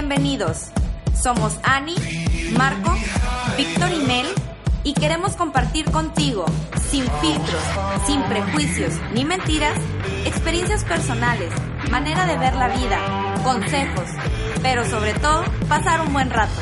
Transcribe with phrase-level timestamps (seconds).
[0.00, 0.70] Bienvenidos.
[1.12, 1.96] Somos Ani,
[2.56, 2.94] Marco,
[3.56, 4.26] Víctor y Mel
[4.84, 6.46] y queremos compartir contigo,
[6.88, 7.62] sin filtros,
[8.06, 9.76] sin prejuicios ni mentiras,
[10.24, 11.52] experiencias personales,
[11.90, 14.08] manera de ver la vida, consejos,
[14.62, 16.60] pero sobre todo pasar un buen rato.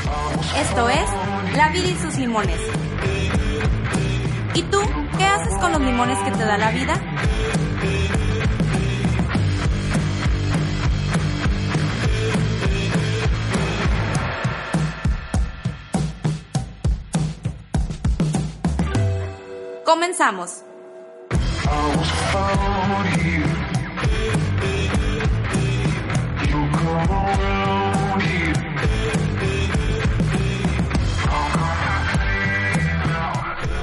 [0.56, 1.06] Esto es
[1.54, 2.58] La vida y sus limones.
[4.54, 4.80] ¿Y tú
[5.18, 6.94] qué haces con los limones que te da la vida?
[19.86, 20.64] Comenzamos.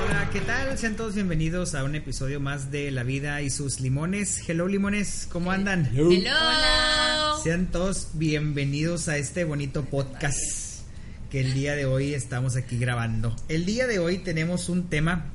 [0.04, 0.78] Hola, ¿qué tal?
[0.78, 4.44] Sean todos bienvenidos a un episodio más de La vida y sus limones.
[4.50, 5.90] Hello limones, ¿cómo andan?
[5.96, 7.42] Hello.
[7.42, 10.84] Sean todos bienvenidos a este bonito podcast
[11.30, 13.34] que el día de hoy estamos aquí grabando.
[13.48, 15.33] El día de hoy tenemos un tema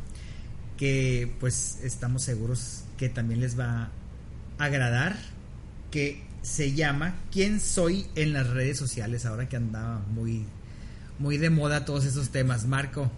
[0.78, 3.90] que pues estamos seguros que también les va
[4.58, 5.16] a agradar,
[5.90, 9.26] que se llama ¿Quién soy en las redes sociales?
[9.26, 10.46] Ahora que andaba muy,
[11.18, 12.66] muy de moda todos esos temas.
[12.66, 13.10] Marco,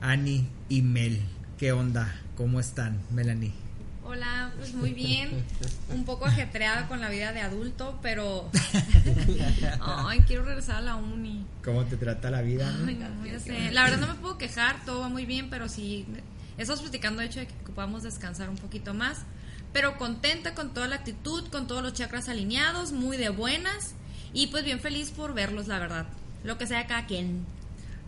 [0.00, 1.20] Ani y Mel,
[1.58, 2.14] ¿qué onda?
[2.36, 3.52] ¿Cómo están, Melanie?
[4.04, 5.44] Hola, pues muy bien.
[5.88, 8.50] Un poco ajetreada con la vida de adulto, pero.
[9.80, 11.46] Ay, quiero regresar a la uni.
[11.64, 12.68] ¿Cómo te trata la vida?
[12.72, 12.88] no?
[12.88, 13.70] Ay, no, ya sé.
[13.70, 16.06] La verdad no me puedo quejar, todo va muy bien, pero sí.
[16.60, 19.20] Estamos platicando de hecho de que podamos descansar un poquito más.
[19.72, 23.94] Pero contenta con toda la actitud, con todos los chakras alineados, muy de buenas.
[24.34, 26.06] Y pues bien feliz por verlos, la verdad.
[26.44, 27.46] Lo que sea cada quien.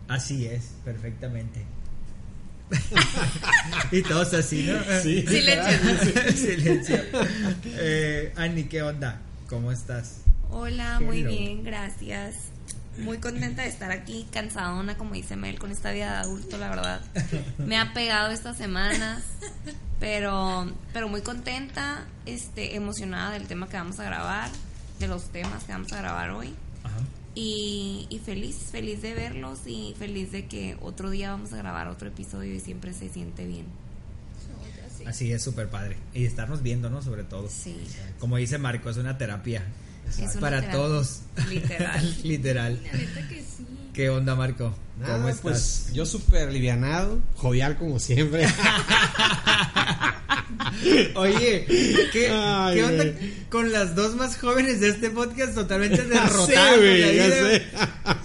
[0.07, 1.65] Así es, perfectamente.
[3.91, 4.83] y todos así, ¿no?
[5.01, 5.25] Sí.
[5.25, 6.31] Silencio.
[6.35, 6.99] Silencio.
[7.65, 9.19] Eh, Ani, ¿qué onda?
[9.49, 10.21] ¿Cómo estás?
[10.51, 12.52] Hola, muy bien, gracias.
[12.97, 16.69] Muy contenta de estar aquí, cansadona, como dice Mel, con esta vida de adulto, la
[16.69, 17.01] verdad.
[17.57, 19.23] Me ha pegado estas semanas,
[19.99, 24.49] pero, pero muy contenta, este, emocionada del tema que vamos a grabar,
[24.99, 26.53] de los temas que vamos a grabar hoy.
[26.83, 26.99] Ajá.
[27.35, 31.87] Y, y feliz, feliz de verlos y feliz de que otro día vamos a grabar
[31.87, 33.65] otro episodio y siempre se siente bien.
[35.05, 35.97] Así es, súper padre.
[36.13, 37.01] Y estarnos viendo, ¿no?
[37.01, 37.49] Sobre todo.
[37.49, 37.75] Sí.
[38.19, 39.63] Como dice Marco, es una terapia.
[40.19, 40.71] Es Para terapia.
[40.79, 41.19] todos.
[41.49, 42.17] Literal.
[42.23, 42.79] Literal.
[42.83, 43.65] La neta que sí.
[43.93, 44.75] ¿Qué onda, Marco?
[44.99, 45.41] Nada, ¿Cómo estás?
[45.41, 48.47] Pues yo súper alivianado, jovial como siempre.
[51.15, 51.65] Oye,
[52.11, 53.05] ¿qué, Ay, qué onda
[53.49, 56.79] con las dos más jóvenes de este podcast totalmente derrotadas?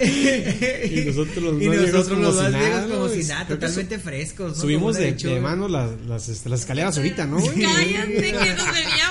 [0.00, 3.46] Y nosotros los Y más nosotros como los si más nada, viejos como si nada,
[3.46, 4.56] totalmente frescos.
[4.56, 4.60] ¿no?
[4.62, 7.36] Subimos de, hecho, de mano las, las, las escaleras ahorita, ¿no?
[7.38, 9.07] Cállate, que nos veníamos.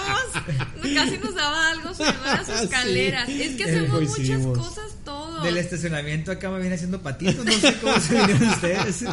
[1.06, 2.64] Casi nos daba algo subir las Sí.
[2.66, 3.30] escaleras.
[3.30, 4.58] Es que Eh, hacemos muchas coincidimos.
[4.58, 5.44] cosas todos.
[5.44, 9.04] Del estacionamiento acá me viene haciendo patitos, no sé cómo se vinieron ustedes.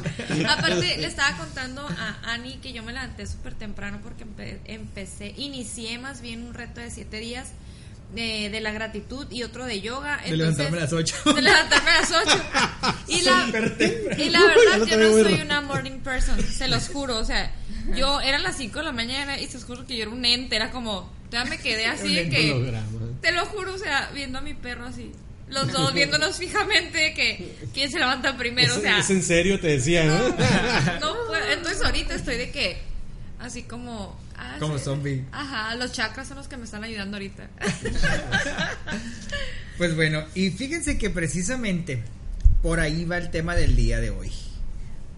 [0.48, 5.34] Aparte, le estaba contando a Ani que yo me levanté súper temprano porque empe- empecé,
[5.36, 7.48] inicié más bien un reto de siete días
[8.14, 10.20] de, de la gratitud y otro de yoga.
[10.24, 11.34] De levantarme a las 8.
[11.34, 12.42] De levantarme a las 8.
[13.08, 17.18] Y la, y verdad, yo no soy una morning person, se los juro.
[17.18, 17.52] O sea,
[17.96, 20.24] yo era las 5 de la mañana y se los juro que yo era un
[20.24, 20.56] ente.
[20.56, 22.52] Era como, ya me quedé así de que.
[22.52, 22.86] Holograma.
[23.20, 25.12] Te lo juro, o sea, viendo a mi perro así.
[25.48, 28.98] Los dos viéndonos fijamente de que quién se levanta primero, Es, o sea.
[28.98, 30.28] es en serio, te decía, ¿no?
[31.00, 31.44] No puedo.
[31.52, 32.78] Entonces ahorita estoy de que
[33.38, 34.84] así como ah, Como sí.
[34.84, 35.24] zombie.
[35.32, 37.48] Ajá, los chakras son los que me están ayudando ahorita.
[39.76, 42.02] Pues bueno, y fíjense que precisamente
[42.62, 44.32] por ahí va el tema del día de hoy.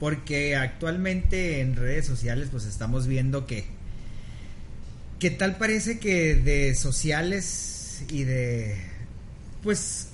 [0.01, 3.67] Porque actualmente en redes sociales pues estamos viendo que
[5.19, 8.77] que tal parece que de sociales y de
[9.63, 10.09] pues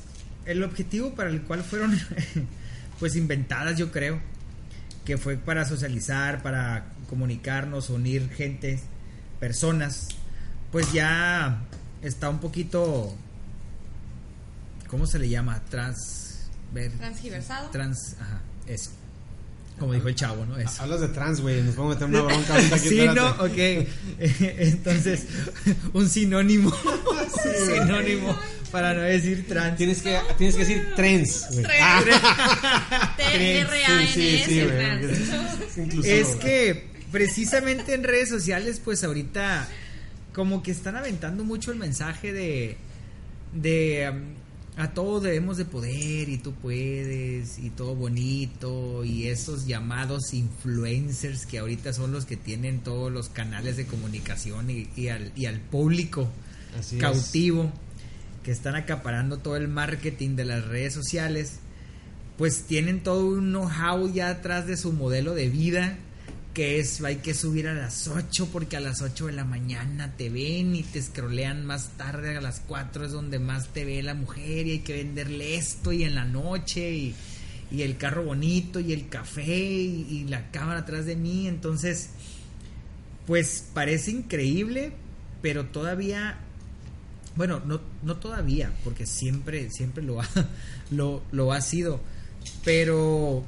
[0.47, 1.99] el objetivo para el cual fueron
[3.01, 4.21] pues inventadas yo creo
[5.05, 8.79] que fue para socializar, para comunicarnos, unir gente,
[9.41, 10.09] personas,
[10.71, 11.63] pues ya
[12.03, 13.15] está un poquito
[14.87, 15.61] ¿cómo se le llama?
[15.69, 17.71] Trans ver Transgiversado.
[17.71, 18.91] trans, ajá, eso.
[19.79, 20.59] Como dijo el chavo, ¿no?
[20.59, 20.83] Eso.
[20.83, 21.63] Hablas de trans, güey.
[21.63, 22.89] Nos vamos a meter una bronca ahorita aquí.
[22.89, 23.21] Sí, espérate.
[23.21, 23.89] no, ok.
[24.59, 25.27] Entonces,
[25.93, 26.73] un sinónimo.
[27.67, 28.39] sinónimo
[28.71, 29.77] para no decir trans.
[29.77, 31.67] Tienes que, tienes que decir trends, güey.
[31.81, 34.13] Ah, T-R-A-N-S.
[34.13, 36.05] sí, sí, trans.
[36.07, 39.69] Es que precisamente en redes sociales, pues ahorita
[40.33, 42.77] como que están aventando mucho el mensaje de
[43.53, 44.42] de um,
[44.77, 51.45] a todos debemos de poder y tú puedes y todo bonito y esos llamados influencers
[51.45, 55.45] que ahorita son los que tienen todos los canales de comunicación y, y al, y
[55.47, 56.31] al público
[56.79, 57.03] Así es.
[57.03, 57.71] cautivo.
[58.43, 61.61] que están acaparando todo el marketing de las redes sociales,
[62.39, 65.97] pues tienen todo un know-how ya atrás de su modelo de vida,
[66.55, 70.15] que es hay que subir a las 8 porque a las 8 de la mañana
[70.17, 74.03] te ven y te escrolean más tarde a las 4 es donde más te ve
[74.03, 77.15] la mujer y hay que venderle esto y en la noche y,
[77.71, 82.11] y el carro bonito y el café y, y la cámara atrás de mí, entonces
[83.27, 84.93] pues parece increíble,
[85.41, 86.39] pero todavía
[87.35, 90.29] bueno, no, no todavía, porque siempre, siempre lo ha,
[90.91, 92.01] lo, lo ha sido.
[92.65, 93.45] Pero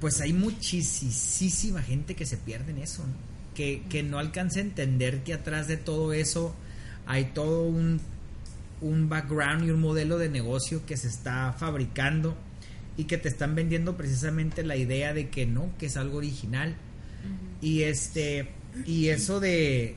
[0.00, 3.14] pues hay muchísima gente que se pierde en eso, ¿no?
[3.54, 6.54] Que, que no alcanza a entender que atrás de todo eso
[7.06, 8.00] hay todo un,
[8.82, 12.36] un background y un modelo de negocio que se está fabricando
[12.98, 16.76] y que te están vendiendo precisamente la idea de que no, que es algo original.
[17.62, 18.50] Y este
[18.84, 19.96] y eso de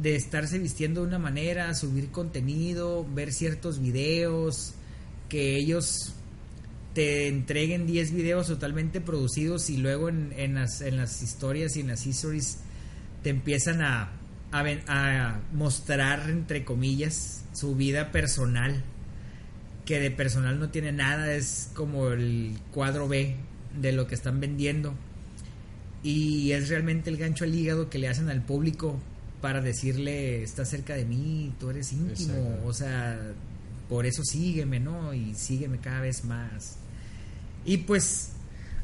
[0.00, 4.74] de estarse vistiendo de una manera, subir contenido, ver ciertos videos,
[5.28, 6.14] que ellos
[6.94, 11.80] te entreguen 10 videos totalmente producidos y luego en, en, las, en las historias y
[11.80, 12.58] en las histories
[13.22, 14.10] te empiezan a,
[14.50, 18.82] a, a mostrar, entre comillas, su vida personal,
[19.84, 23.36] que de personal no tiene nada, es como el cuadro B
[23.80, 24.94] de lo que están vendiendo.
[26.02, 28.98] Y es realmente el gancho al hígado que le hacen al público
[29.40, 32.66] para decirle, estás cerca de mí, tú eres íntimo, Exacto.
[32.66, 33.32] o sea,
[33.88, 35.12] por eso sígueme, ¿no?
[35.14, 36.78] Y sígueme cada vez más.
[37.64, 38.30] Y pues,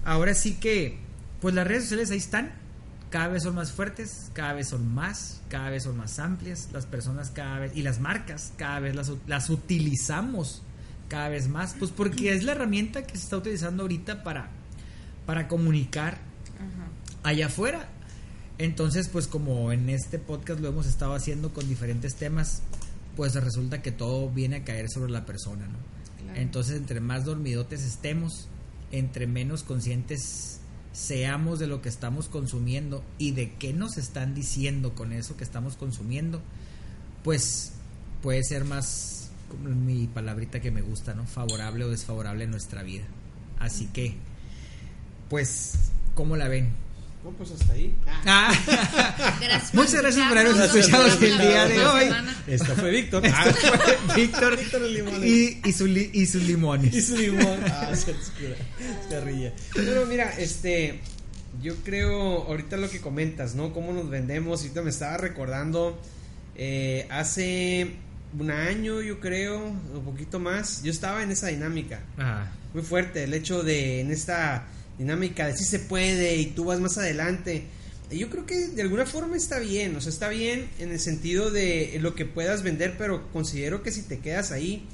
[0.04, 0.98] ahora sí que,
[1.40, 2.52] pues las redes sociales ahí están,
[3.10, 6.86] cada vez son más fuertes, cada vez son más, cada vez son más amplias, las
[6.86, 10.62] personas cada vez, y las marcas cada vez las, las utilizamos
[11.08, 14.50] cada vez más, pues porque es la herramienta que se está utilizando ahorita para,
[15.24, 16.18] para comunicar
[17.22, 17.88] allá afuera.
[18.58, 22.62] Entonces, pues como en este podcast lo hemos estado haciendo con diferentes temas,
[23.14, 25.78] pues resulta que todo viene a caer sobre la persona, ¿no?
[26.22, 26.40] Claro.
[26.40, 28.48] Entonces, entre más dormidotes estemos,
[28.92, 30.60] entre menos conscientes
[30.92, 35.44] seamos de lo que estamos consumiendo y de qué nos están diciendo con eso que
[35.44, 36.40] estamos consumiendo,
[37.22, 37.72] pues
[38.22, 41.26] puede ser más, como mi palabrita que me gusta, ¿no?
[41.26, 43.04] Favorable o desfavorable en nuestra vida.
[43.58, 44.16] Así que,
[45.28, 46.85] pues, ¿cómo la ven?
[47.36, 47.94] Pues hasta ahí.
[48.24, 48.52] Ah,
[49.40, 52.04] Gracias por Muchas gracias por habernos escuchado el día de hoy.
[52.46, 53.26] Esto fue Víctor.
[53.26, 53.68] Esto
[54.06, 55.24] fue Víctor Víctor el Limones.
[55.30, 56.94] y, y, su li- y sus limones.
[56.94, 57.58] Y su limón.
[57.66, 58.56] Ah, se oscura.
[59.08, 59.52] Se ríe.
[59.74, 61.00] Pero mira, este.
[61.62, 63.72] Yo creo, ahorita lo que comentas, ¿no?
[63.72, 64.60] Cómo nos vendemos.
[64.62, 65.98] Ahorita me estaba recordando.
[66.54, 67.92] eh, hace
[68.38, 70.82] un año, yo creo, un poquito más.
[70.82, 72.00] Yo estaba en esa dinámica.
[72.18, 73.24] Ah, Muy fuerte.
[73.24, 74.66] El hecho de, en esta
[74.98, 77.64] dinámica de si se puede y tú vas más adelante.
[78.10, 81.50] Yo creo que de alguna forma está bien, o sea, está bien en el sentido
[81.50, 84.84] de lo que puedas vender, pero considero que si te quedas ahí,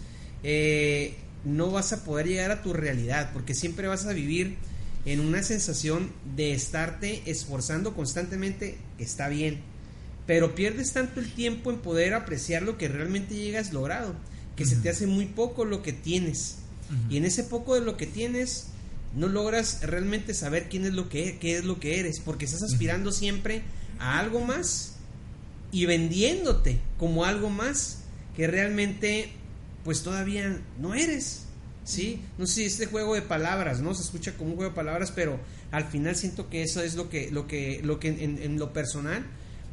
[0.43, 1.15] eh,
[1.45, 4.57] no vas a poder llegar a tu realidad, porque siempre vas a vivir
[5.05, 9.61] en una sensación de estarte esforzando constantemente, que está bien,
[10.27, 14.15] pero pierdes tanto el tiempo en poder apreciar lo que realmente llegas logrado,
[14.57, 16.59] que se te hace muy poco lo que tienes,
[17.09, 18.69] y en ese poco de lo que tienes,
[19.17, 22.63] no logras realmente saber quién es lo que qué es lo que eres, porque estás
[22.63, 23.63] aspirando siempre
[23.99, 24.95] a algo más
[25.71, 27.99] y vendiéndote como algo más
[28.37, 29.31] que realmente
[29.85, 31.41] pues todavía no eres.
[31.85, 32.21] ¿Sí?
[32.39, 33.93] No sé si este juego de palabras, ¿no?
[33.93, 35.41] Se escucha como un juego de palabras, pero
[35.73, 38.73] al final siento que eso es lo que, lo que, lo que en, en lo
[38.73, 39.27] personal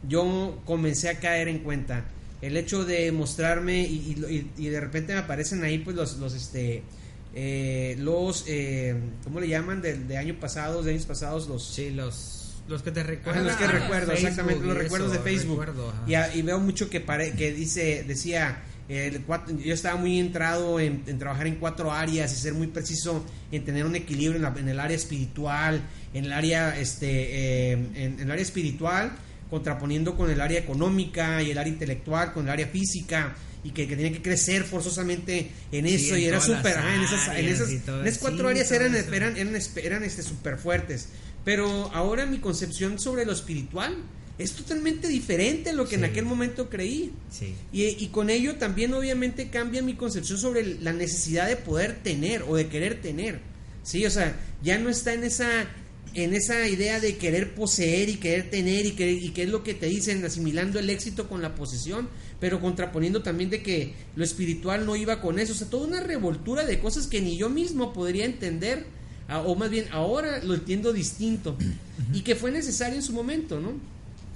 [0.07, 2.05] yo comencé a caer en cuenta.
[2.41, 6.33] El hecho de mostrarme y, y- y de repente me aparecen ahí pues los, los
[6.33, 6.81] este
[7.35, 9.81] eh, los eh, ¿cómo le llaman?
[9.81, 13.45] De, de año pasados, de años pasados, los sí, los, los que te recuerdan.
[13.45, 15.59] los que Ah, recuerdo, Facebook exactamente, los recuerdos de eso, Facebook.
[15.59, 19.97] recuerdo, y, a- y veo mucho que pare, que dice, decía, el cuat- yo estaba
[19.97, 23.95] muy entrado en, en trabajar en cuatro áreas y ser muy preciso en tener un
[23.95, 25.81] equilibrio en, la- en el área espiritual,
[26.13, 29.11] en el área, este, eh, en, en el área espiritual,
[29.51, 33.35] contraponiendo con el área económica y el área intelectual, con el área física.
[33.63, 37.27] Y que, que tenía que crecer forzosamente en eso y era súper ajá, en esas,
[37.37, 41.09] en esas, en esas cuatro sí, áreas eran, eran, eran, eran este súper fuertes.
[41.43, 43.97] Pero ahora mi concepción sobre lo espiritual
[44.39, 47.11] es totalmente diferente a lo que en aquel momento creí.
[47.73, 52.43] Y, y con ello también obviamente cambia mi concepción sobre la necesidad de poder tener
[52.47, 53.41] o de querer tener.
[53.83, 55.67] Sí, o sea, ya no está en esa
[56.15, 59.61] en esa idea de querer poseer y querer tener y que y qué es lo
[59.61, 64.23] que te dicen asimilando el éxito con la posesión, pero contraponiendo también de que lo
[64.23, 67.49] espiritual no iba con eso, o sea, toda una revoltura de cosas que ni yo
[67.49, 68.85] mismo podría entender
[69.45, 71.55] o más bien ahora lo entiendo distinto
[72.13, 73.73] y que fue necesario en su momento, ¿no?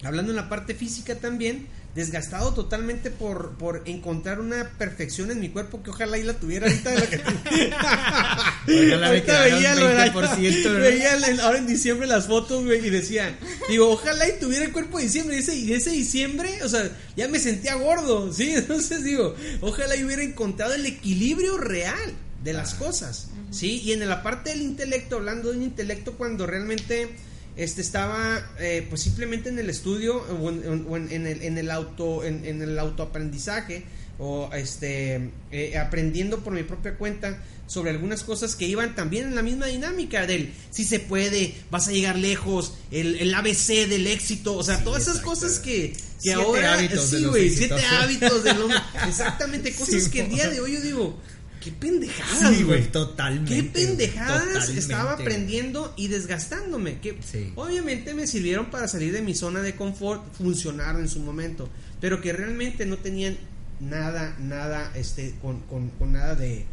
[0.03, 1.65] Hablando en la parte física también,
[1.95, 6.65] desgastado totalmente por, por encontrar una perfección en mi cuerpo que ojalá y la tuviera
[6.67, 7.17] ahorita de la que
[8.87, 10.79] Ojalá Ahorita veía lo del año- 20%, ¿no?
[10.79, 13.37] veía el- ahora en diciembre las fotos, güey, y decía,
[13.69, 16.89] digo, ojalá y tuviera el cuerpo de diciembre, y ese, y ese diciembre, o sea,
[17.15, 18.51] ya me sentía gordo, ¿sí?
[18.55, 23.81] Entonces digo, ojalá y hubiera encontrado el equilibrio real de las cosas, ¿sí?
[23.83, 27.09] Y en la parte del intelecto, hablando de un intelecto cuando realmente
[27.55, 31.57] este estaba eh, pues simplemente en el estudio o en, o en- en el, en
[31.57, 33.83] el auto en, el autoaprendizaje
[34.19, 39.35] o este eh, aprendiendo por mi propia cuenta sobre algunas cosas que iban también en
[39.35, 44.05] la misma dinámica del si se puede vas a llegar lejos el, el ABC del
[44.07, 45.29] éxito o sea Sí, todas esas exacto.
[45.31, 50.03] cosas que, que Siete ahora hábitos de sí güey siete hábitos del hombre exactamente cosas
[50.03, 51.19] Sí, que el día de hoy yo digo
[51.63, 53.55] qué pendejadas Sí, güey totalmente.
[53.55, 55.25] Qué pendejadas totalmente, estaba güey.
[55.27, 56.99] aprendiendo y desgastándome.
[56.99, 57.53] Que Sí.
[57.55, 61.69] obviamente me sirvieron para salir de mi zona de confort, funcionar en su momento.
[62.01, 63.37] Pero que realmente no tenían
[63.79, 66.65] nada, nada, este, con, con, con nada de,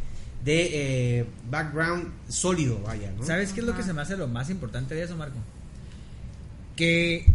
[0.44, 3.24] de eh, background sólido, vaya, ¿no?
[3.24, 5.38] ¿Sabes qué es lo que se me hace lo más importante de eso, Marco?
[6.76, 7.26] Que,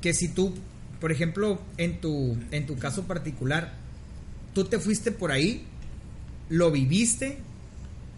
[0.00, 0.54] que si tú,
[1.00, 3.74] por ejemplo, en tu, en tu caso particular,
[4.54, 5.64] tú te fuiste por ahí,
[6.48, 7.38] lo viviste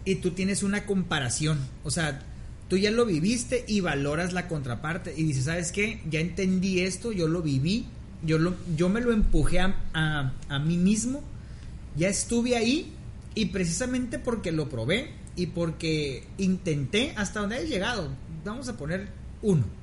[0.05, 1.59] y tú tienes una comparación.
[1.83, 2.21] O sea,
[2.67, 6.01] tú ya lo viviste y valoras la contraparte y dices, ¿sabes qué?
[6.09, 7.85] Ya entendí esto, yo lo viví,
[8.23, 11.21] yo, lo, yo me lo empujé a, a, a mí mismo,
[11.97, 12.93] ya estuve ahí
[13.35, 18.09] y precisamente porque lo probé y porque intenté hasta donde he llegado,
[18.43, 19.07] vamos a poner
[19.41, 19.79] uno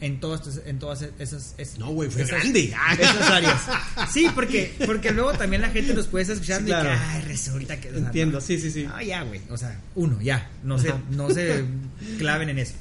[0.00, 1.54] en todas, en todas esas...
[1.58, 2.74] esas- No, güey, fue esas- grande.
[3.00, 3.62] esas áreas.
[4.12, 6.90] Sí, porque, porque luego también la gente los puede escuchando Sí, claro.
[6.90, 7.88] y que, ay, resulta que...
[7.90, 8.40] o sea, Entiendo, no.
[8.40, 8.86] sí, sí, sí.
[8.92, 9.40] Ah, ya, güey.
[9.50, 10.50] O sea, uno, ya.
[10.62, 11.00] No se, Ajá.
[11.10, 11.64] no se
[12.18, 12.74] claven en eso.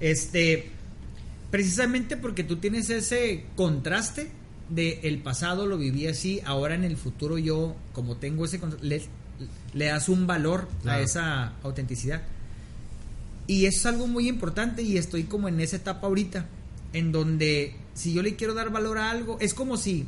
[0.00, 0.70] Este,
[1.50, 4.30] precisamente porque tú tienes ese contraste
[4.68, 9.02] de el pasado lo viví así, ahora en el futuro yo, como tengo ese le,
[9.74, 12.22] le das un valor a esa autenticidad.
[13.46, 16.46] Y es algo muy importante y estoy como en esa etapa ahorita,
[16.92, 20.06] en donde si yo le quiero dar valor a algo, es como si,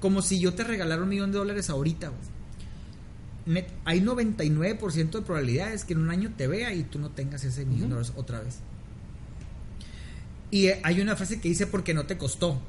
[0.00, 2.08] como si yo te regalara un millón de dólares ahorita.
[2.08, 2.20] güey.
[3.46, 7.42] Net- hay 99% de probabilidades que en un año te vea y tú no tengas
[7.44, 8.56] ese millón de dólares otra vez.
[10.50, 12.60] Y eh, hay una frase que dice porque no te costó.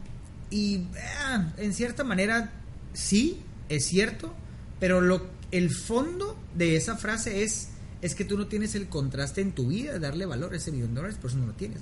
[0.49, 0.85] Y
[1.25, 2.51] ah, en cierta manera
[2.93, 4.33] sí, es cierto,
[4.79, 7.69] pero lo, el fondo de esa frase es,
[8.01, 10.71] es que tú no tienes el contraste en tu vida de darle valor a ese
[10.71, 11.79] millón de dólares, por eso no lo tienes.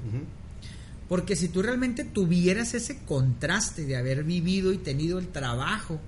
[1.07, 5.99] Porque si tú realmente tuvieras ese contraste de haber vivido y tenido el trabajo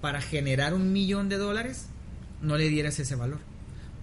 [0.00, 1.86] para generar un millón de dólares,
[2.42, 3.38] no le dieras ese valor.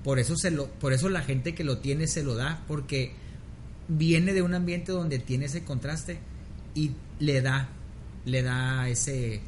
[0.03, 3.13] Por eso se lo, por eso la gente que lo tiene se lo da, porque
[3.87, 6.19] viene de un ambiente donde tiene ese contraste
[6.75, 7.69] y le da,
[8.25, 9.41] le da ese,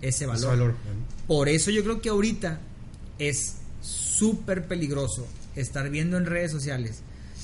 [0.00, 0.38] ese valor.
[0.38, 0.74] Ese valor.
[1.26, 2.58] Por eso yo creo que ahorita
[3.18, 7.02] es súper peligroso estar viendo en redes sociales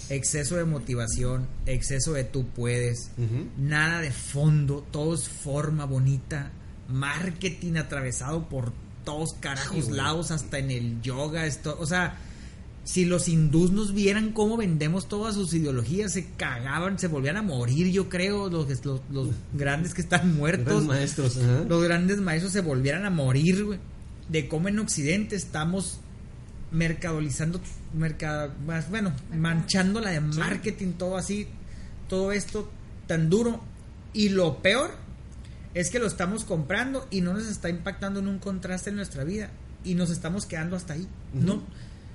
[0.08, 3.10] exceso de motivación, exceso de tú puedes,
[3.56, 6.50] nada de fondo, todo es forma bonita,
[6.88, 8.72] marketing atravesado por
[9.04, 12.18] todos carajos Sí, lados, hasta en el yoga, esto, o sea,
[12.84, 17.42] si los hindús nos vieran cómo vendemos todas sus ideologías, se cagaban, se volvían a
[17.42, 21.36] morir, yo creo, los, los, los grandes que están muertos maestros.
[21.68, 23.78] los grandes maestros se volvieran a morir.
[24.28, 25.98] De cómo en Occidente estamos
[26.72, 27.60] mercadolizando,
[27.92, 31.46] mercado, más, bueno, manchando la de marketing, todo así,
[32.08, 32.70] todo esto
[33.06, 33.60] tan duro.
[34.14, 34.90] Y lo peor
[35.74, 39.24] es que lo estamos comprando y no nos está impactando en un contraste en nuestra
[39.24, 39.50] vida.
[39.84, 41.08] Y nos estamos quedando hasta ahí.
[41.32, 41.62] No,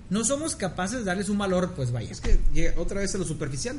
[0.10, 2.12] no somos capaces de darles un valor, pues vaya.
[2.12, 3.78] Es que llega otra vez a lo superficial.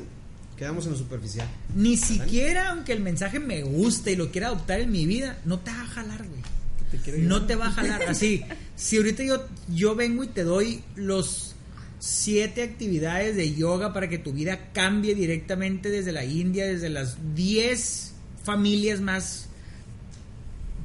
[0.56, 1.49] Quedamos en lo superficial.
[1.75, 5.61] Ni siquiera, aunque el mensaje me guste y lo quiera adoptar en mi vida, no
[5.61, 6.42] te va a jalar, güey.
[6.90, 8.45] Te No te va a jalar así.
[8.76, 11.54] Si ahorita yo, yo vengo y te doy los
[11.99, 17.35] siete actividades de yoga para que tu vida cambie directamente desde la India, desde las
[17.35, 18.12] 10
[18.45, 19.49] familias más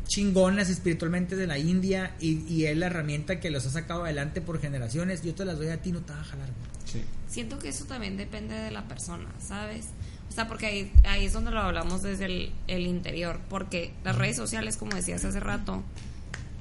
[0.08, 4.42] chingonas espiritualmente de la India y, y es la herramienta que los ha sacado adelante
[4.42, 6.50] por generaciones, yo te las doy a ti, no te va a jalar.
[6.86, 7.02] Sí.
[7.28, 9.88] Siento que eso también depende de la persona, ¿sabes?
[10.36, 14.36] O porque ahí, ahí es donde lo hablamos desde el, el interior, porque las redes
[14.36, 15.84] sociales, como decías hace rato,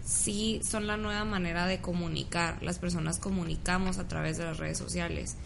[0.05, 2.63] sí son la nueva manera de comunicar.
[2.63, 5.37] Las personas comunicamos a través de las redes sociales.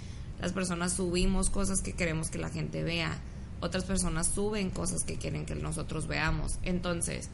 [0.40, 3.16] Las personas subimos cosas que queremos que la gente vea.
[3.60, 6.58] Otras personas suben cosas que quieren que nosotros veamos.
[6.62, 7.30] Entonces,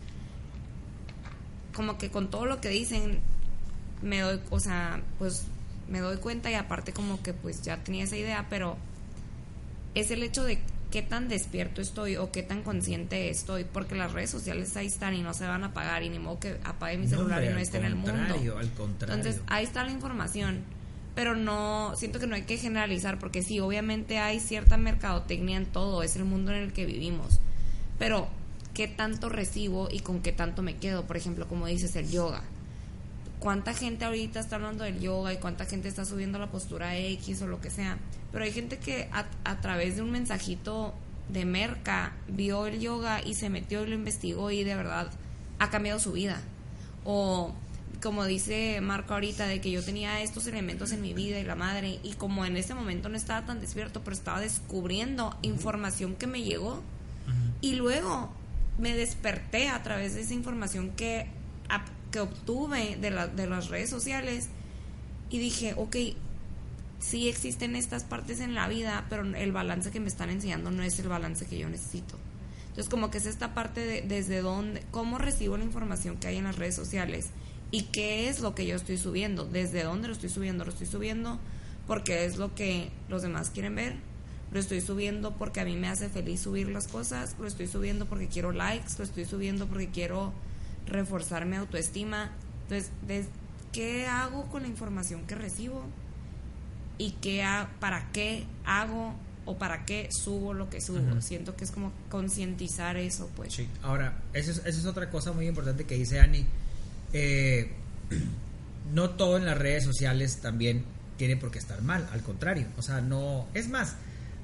[1.75, 3.21] como que con todo lo que dicen,
[4.03, 5.45] me doy, o sea, pues
[5.89, 8.77] me doy cuenta y aparte como que pues ya tenía esa idea, pero
[9.95, 10.61] es el hecho de
[10.93, 15.15] qué tan despierto estoy o qué tan consciente estoy, porque las redes sociales ahí están
[15.15, 17.51] y no se van a apagar y ni modo que apague mi No, celular hombre,
[17.51, 18.13] y no esté en el mundo.
[18.59, 19.15] al contrario.
[19.17, 20.61] Entonces, ahí está la información,
[21.17, 25.67] pero no, siento que no hay que generalizar, porque sí, obviamente hay cierta mercadotecnia en
[25.67, 27.41] todo, es el mundo en el que vivimos,
[27.99, 28.29] pero
[28.75, 31.05] ¿qué tanto recibo y con qué tanto me quedo?
[31.07, 32.43] Por ejemplo, como dices, el yoga.
[33.43, 37.43] ¿Cuánta gente ahorita está hablando del yoga y cuánta gente está subiendo la postura X
[37.43, 37.99] o lo que sea?
[38.31, 40.95] Pero hay gente que a, a través de un mensajito
[41.29, 45.11] de merca vio el yoga y se metió y lo investigó y de verdad
[45.59, 46.41] ha cambiado su vida.
[47.05, 47.53] O
[48.01, 51.57] como dice Marco ahorita, de que yo tenía estos elementos en mi vida y la
[51.57, 56.29] madre, y como en ese momento no estaba tan despierto, pero estaba descubriendo información que
[56.29, 56.81] me llegó,
[57.61, 58.31] y luego
[58.79, 61.27] me desperté a través de esa información que,
[62.13, 64.49] que obtuve de, la- de las redes sociales,
[65.31, 65.97] y dije, ok,
[67.01, 70.83] sí existen estas partes en la vida, pero el balance que me están enseñando no
[70.83, 72.17] es el balance que yo necesito.
[72.69, 76.37] Entonces, como que es esta parte de desde dónde, cómo recibo la información que hay
[76.37, 77.31] en las redes sociales
[77.71, 80.87] y qué es lo que yo estoy subiendo, desde dónde lo estoy subiendo, lo estoy
[80.87, 81.39] subiendo
[81.87, 83.97] porque es lo que los demás quieren ver,
[84.53, 88.07] lo estoy subiendo porque a mí me hace feliz subir las cosas, lo estoy subiendo
[88.07, 90.33] porque quiero likes, lo estoy subiendo porque quiero
[90.87, 92.31] reforzar mi autoestima.
[92.69, 92.91] Entonces,
[93.73, 95.85] ¿qué hago con la información que recibo?
[96.99, 101.21] y qué ha- para qué hago o para qué subo lo que subo.
[101.21, 103.55] Siento que es como concientizar eso, pues.
[103.55, 103.67] Sí.
[103.83, 106.47] Ahora, esa es, es otra cosa muy importante que dice Ani.
[107.13, 107.73] Eh,
[108.95, 110.85] no todo en las redes sociales también
[111.17, 112.67] tiene por qué estar mal, al contrario.
[112.77, 113.49] O sea, no.
[113.55, 113.97] Es más,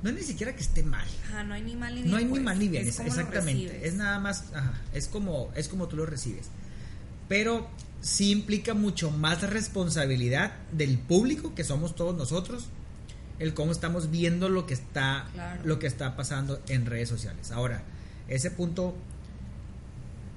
[0.03, 1.07] no es ni siquiera que esté mal.
[1.29, 2.11] Ajá, no hay ni mal ni bien.
[2.13, 2.43] No hay ni pues.
[2.43, 3.87] mal ni bien, Es es- cómo lo exactamente.
[3.89, 6.47] Es nada más, ajá, es como, es como tú lo recibes.
[7.29, 7.69] Pero
[8.01, 12.67] sí implica mucho más responsabilidad del público, que somos todos nosotros,
[13.41, 15.63] el cómo estamos viendo lo que está, Claro.
[15.65, 17.51] lo que está pasando en redes sociales.
[17.53, 17.83] Ahora,
[18.29, 18.95] ese punto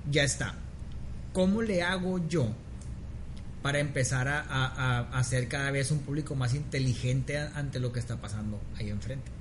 [0.10, 0.56] ya está.
[1.34, 2.52] ¿Cómo le hago yo
[3.62, 8.00] para empezar a, a- a hacer cada vez un público más inteligente ante lo que
[8.00, 9.32] está pasando ahí enfrente?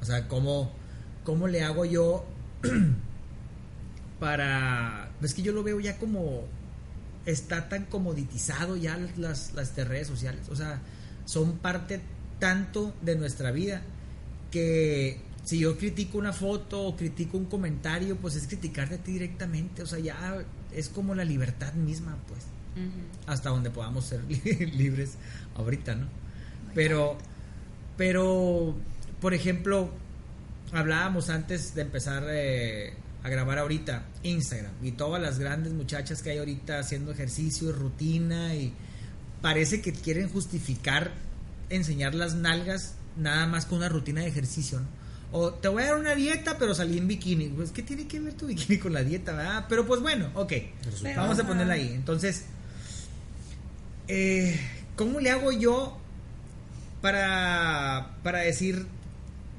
[0.00, 0.72] O sea, ¿cómo,
[1.24, 2.24] cómo le hago yo
[4.20, 5.10] para...
[5.22, 6.44] Es que yo lo veo ya como...
[7.26, 10.48] Está tan comoditizado ya las, las de redes sociales.
[10.48, 10.80] O sea,
[11.26, 12.00] son parte
[12.38, 13.82] tanto de nuestra vida
[14.50, 19.12] que si yo critico una foto o critico un comentario, pues es criticarte a ti
[19.12, 19.82] directamente.
[19.82, 22.44] O sea, ya es como la libertad misma, pues
[23.26, 24.22] hasta donde podamos ser
[24.74, 25.14] libres
[25.56, 26.06] ahorita, ¿no?
[26.74, 27.16] Pero,
[27.96, 28.74] pero,
[29.20, 29.90] por ejemplo,
[30.72, 36.30] hablábamos antes de empezar eh, a grabar ahorita Instagram y todas las grandes muchachas que
[36.30, 38.72] hay ahorita haciendo ejercicio, rutina y
[39.42, 41.12] parece que quieren justificar
[41.70, 44.98] enseñar las nalgas nada más con una rutina de ejercicio, ¿no?
[45.30, 47.48] O te voy a dar una dieta, pero salí en bikini.
[47.50, 49.66] Pues, ¿qué tiene que ver tu bikini con la dieta, verdad?
[49.68, 50.52] Pero pues bueno, ok.
[51.16, 51.92] Vamos a ponerla ahí.
[51.94, 52.46] Entonces,
[54.06, 54.58] eh,
[54.96, 55.98] ¿cómo le hago yo
[57.02, 58.86] para, para decir,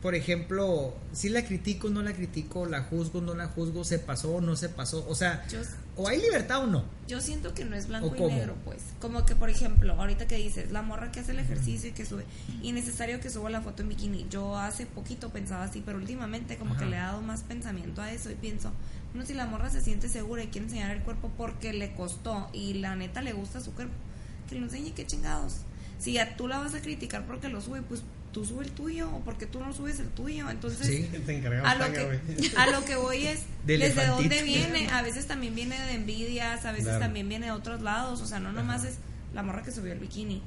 [0.01, 4.35] por ejemplo, si la critico, no la critico, la juzgo, no la juzgo, se pasó
[4.35, 5.05] o no se pasó?
[5.09, 5.59] O sea, Yo,
[5.97, 6.85] o hay libertad o no.
[7.07, 8.81] yo siento que no es ¿O blanco y negro, pues.
[9.01, 12.05] Como que, por ejemplo, ahorita que dices, la morra que hace el ejercicio y que
[12.05, 12.23] sube,
[12.63, 14.25] innecesario que suba la foto en bikini.
[14.29, 16.79] Yo hace poquito pensaba así, pero últimamente como Ajá.
[16.83, 18.71] que le he dado más pensamiento a eso y pienso,
[19.11, 22.49] bueno, si la morra se siente segura y quiere enseñar el cuerpo porque le costó
[22.53, 23.93] y la neta le gusta su cuerpo,
[24.47, 25.57] que lo enseñe, qué chingados.
[25.99, 29.09] Si a tú la vas a criticar porque lo sube, pues tú sube el tuyo
[29.09, 30.49] o porque tú no subes el tuyo.
[30.49, 31.09] Entonces, Sí.
[31.63, 32.21] A lo, que,
[32.57, 34.87] a lo que voy es De desde dónde viene.
[34.89, 36.99] A veces también viene de envidias, a veces Claro.
[37.01, 38.21] también viene de otros lados.
[38.21, 38.95] O sea, no nomás es
[39.33, 40.41] la morra que subió el bikini.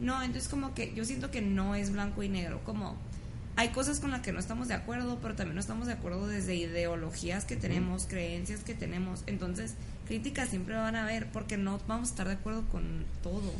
[0.00, 2.60] No, entonces como que yo siento que no es blanco y negro.
[2.64, 2.96] Como
[3.56, 6.28] hay cosas con las que no estamos de acuerdo, pero también no estamos de acuerdo
[6.28, 9.24] desde ideologías que tenemos, creencias que tenemos.
[9.26, 9.74] Entonces,
[10.06, 13.52] críticas siempre van a haber porque no vamos a estar de acuerdo con todo.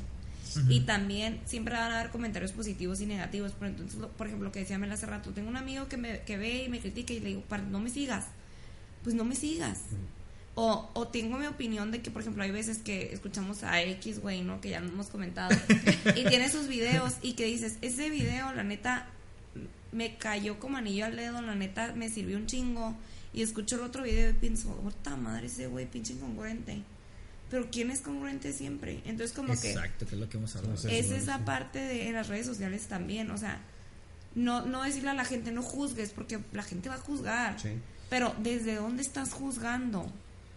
[0.69, 3.53] Y también siempre van a haber comentarios positivos y negativos.
[3.53, 5.97] Por, entonces, lo- por ejemplo, lo que decía Mel hace rato, tengo un amigo que,
[5.97, 8.27] me, que ve y me critica y le digo, "Par- no me sigas.
[9.05, 9.81] Pues no me sigas.
[10.55, 14.21] O, o tengo mi opinión de que, por ejemplo, hay veces que escuchamos a X,
[14.21, 14.61] güey, ¿no?
[14.61, 15.55] Que ya hemos comentado.
[16.17, 19.07] y tiene sus videos y que dices, ese video, la neta,
[19.93, 22.97] me cayó como anillo al dedo, la neta, me sirvió un chingo.
[23.33, 26.83] Y escucho el otro video y pienso, puta madre, ese güey, pinche incongruente.
[27.51, 29.01] Pero ¿quién es congruente siempre?
[29.05, 30.75] Entonces, como que Exacto, que es lo que hemos hablado.
[30.89, 33.61] Es esa parte de en las redes sociales también, o sea,
[34.35, 37.59] no, no decirle a la gente no juzgues, porque la gente va a juzgar.
[37.59, 37.71] Sí.
[38.11, 40.11] Pero ¿desde dónde estás juzgando?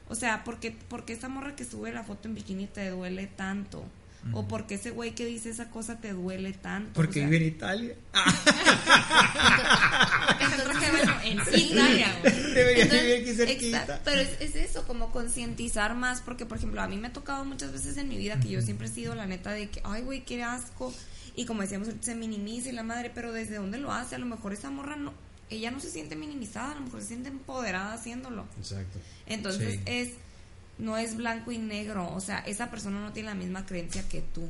[0.09, 3.85] O sea, porque porque esta morra que sube la foto en bikini te duele tanto?
[4.33, 6.91] O porque ese güey que dice esa cosa te duele tanto.
[6.93, 7.95] Porque o sea, vive en Italia.
[10.39, 12.53] Entonces, que bueno, en Italia, güey.
[12.53, 13.81] Debería Entonces, vivir aquí cerquita.
[13.81, 17.13] exacto, pero es, es eso, como concientizar más, porque por ejemplo, a mí me ha
[17.13, 19.81] tocado muchas veces en mi vida que yo siempre he sido la neta de que,
[19.83, 20.93] ay, güey, qué asco.
[21.35, 24.15] Y como decíamos, se minimiza y la madre, pero ¿desde dónde lo hace?
[24.15, 25.13] A lo mejor esa morra no,
[25.49, 28.45] ella no se siente minimizada, a lo mejor se siente empoderada haciéndolo.
[28.59, 28.99] Exacto.
[29.27, 29.79] Entonces Sí.
[29.85, 30.09] es,
[30.81, 34.21] no es blanco y negro, o sea, esa persona no tiene la misma creencia que
[34.33, 34.41] tú.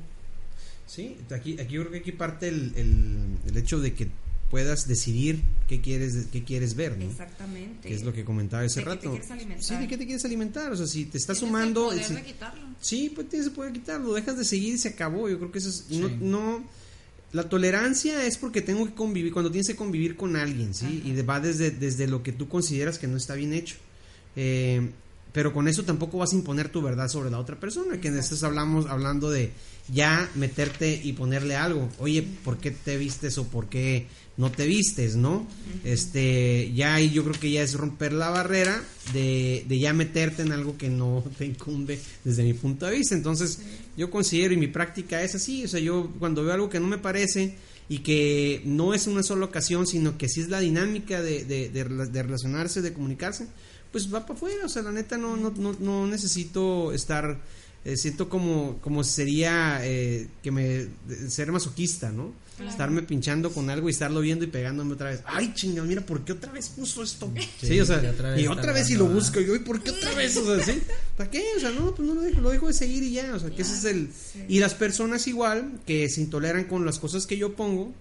[0.87, 3.17] Sí, aquí, aquí yo creo que aquí parte el, el,
[3.47, 4.07] el hecho de que
[4.49, 7.05] puedas decidir qué quieres, qué quieres ver, ¿no?
[7.09, 7.87] Exactamente.
[7.87, 9.09] Que es lo que comentaba ese ¿De qué te rato.
[9.11, 9.63] quieres alimentar?
[9.63, 10.71] Sí, ¿de qué te quieres alimentar?
[10.73, 11.91] O sea, si te estás Tienes sumando...
[11.93, 12.61] el poder si- de quitarlo.
[12.81, 15.29] Sí, pues tienes que poder quitarlo, dejas de seguir y se acabó.
[15.29, 15.85] Yo creo que eso es.
[15.91, 16.15] No, Sí.
[16.19, 16.63] no-
[17.31, 21.01] la tolerancia es porque tengo que convivir, cuando tienes que convivir con alguien, ¿sí?
[21.05, 23.77] Y de- va desde, desde lo que tú consideras que no está bien hecho.
[24.35, 24.89] Eh,
[25.33, 28.17] pero con eso tampoco vas a imponer tu verdad sobre la otra persona, que en
[28.17, 29.51] esto hablamos hablando de
[29.93, 31.89] ya meterte y ponerle algo.
[31.99, 35.47] Oye, ¿por qué te vistes o por qué no te vistes, no?
[35.83, 38.81] Este, ya ahí yo creo que ya es romper la barrera
[39.13, 43.15] de, de ya meterte en algo que no te incumbe desde mi punto de vista.
[43.15, 43.59] Entonces,
[43.95, 46.87] yo considero y mi práctica es así, o sea, yo cuando veo algo que no
[46.87, 47.55] me parece
[47.87, 51.69] y que no es una sola ocasión, sino que sí es la dinámica de, de,
[51.69, 53.47] de relacionarse, de comunicarse,
[53.91, 57.39] pues va para afuera, o sea, la neta no, no, no, no necesito estar,
[57.84, 60.88] eh, siento como, como sería eh, que me,
[61.27, 62.34] ser masoquista, ¿no?
[62.67, 65.21] Estarme pinchando con algo y estarlo viendo y pegándome otra vez.
[65.25, 67.32] Ay, chingado, mira, ¿por qué otra vez puso esto?
[67.60, 69.56] Sí, o sea, y otra vez y otra está vez y lo busco, y yo,
[69.56, 70.38] ¿y por qué otra vez?
[70.38, 70.80] O sea, ¿sí?
[71.17, 71.43] ¿Para qué?
[71.58, 73.49] O sea, no, pues no lo dejo, lo dejo de seguir y ya, o sea,
[73.49, 74.10] que ese es el...
[74.47, 77.91] Y las personas igual, que se intoleran con las cosas que yo pongo,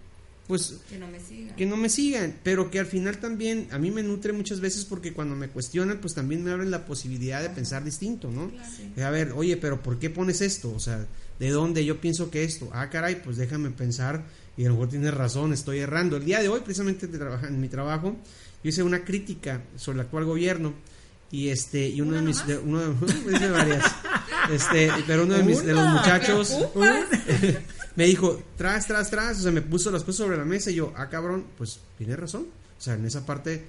[0.50, 1.54] pues Que no me siga.
[1.54, 4.84] que no me sigan, pero que al final también a mí me nutre muchas veces
[4.84, 8.50] porque cuando me cuestionan, pues también me abren la posibilidad de pensar distinto, ¿no?
[9.04, 10.72] A ver, oye, pero ¿por qué pones esto?
[10.74, 11.06] O sea,
[11.38, 12.68] ¿de dónde yo pienso que esto?
[12.72, 14.24] Ah, caray, pues déjame pensar
[14.56, 16.16] y a lo mejor tienes razón, estoy errando.
[16.16, 18.16] El día de hoy, precisamente en mi trabajo,
[18.64, 20.74] yo hice una crítica sobre el actual gobierno
[21.32, 23.84] y este y uno de mis de- uno de varias
[24.50, 26.56] este pero uno de mis de los muchachos
[27.96, 30.76] me dijo, tras, tras, tras, o sea, me puso las cosas sobre la mesa y
[30.76, 32.46] yo, ah, cabrón, pues tiene razón.
[32.78, 33.64] O sea, en esa parte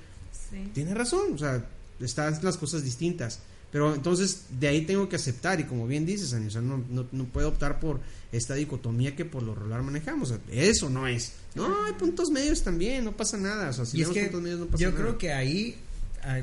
[0.49, 0.69] Sí.
[0.73, 1.63] tiene razón, o sea,
[2.01, 3.39] están las cosas distintas.
[3.71, 6.83] Pero entonces de ahí tengo que aceptar y como bien dices, Ani, o sea, no,
[6.89, 8.01] no, no puedo optar por
[8.33, 10.31] esta dicotomía que por lo regular manejamos.
[10.31, 11.31] O sea, eso no es.
[11.55, 13.69] No, hay puntos medios también, no pasa nada.
[13.69, 15.01] O sea, si Y es que puntos medios no pasa yo nada.
[15.01, 15.77] creo que ahí
[16.23, 16.41] ah,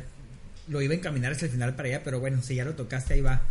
[0.68, 3.12] lo iba a encaminar hasta el final para allá, pero bueno, si ya lo tocaste,
[3.12, 3.42] ahí va.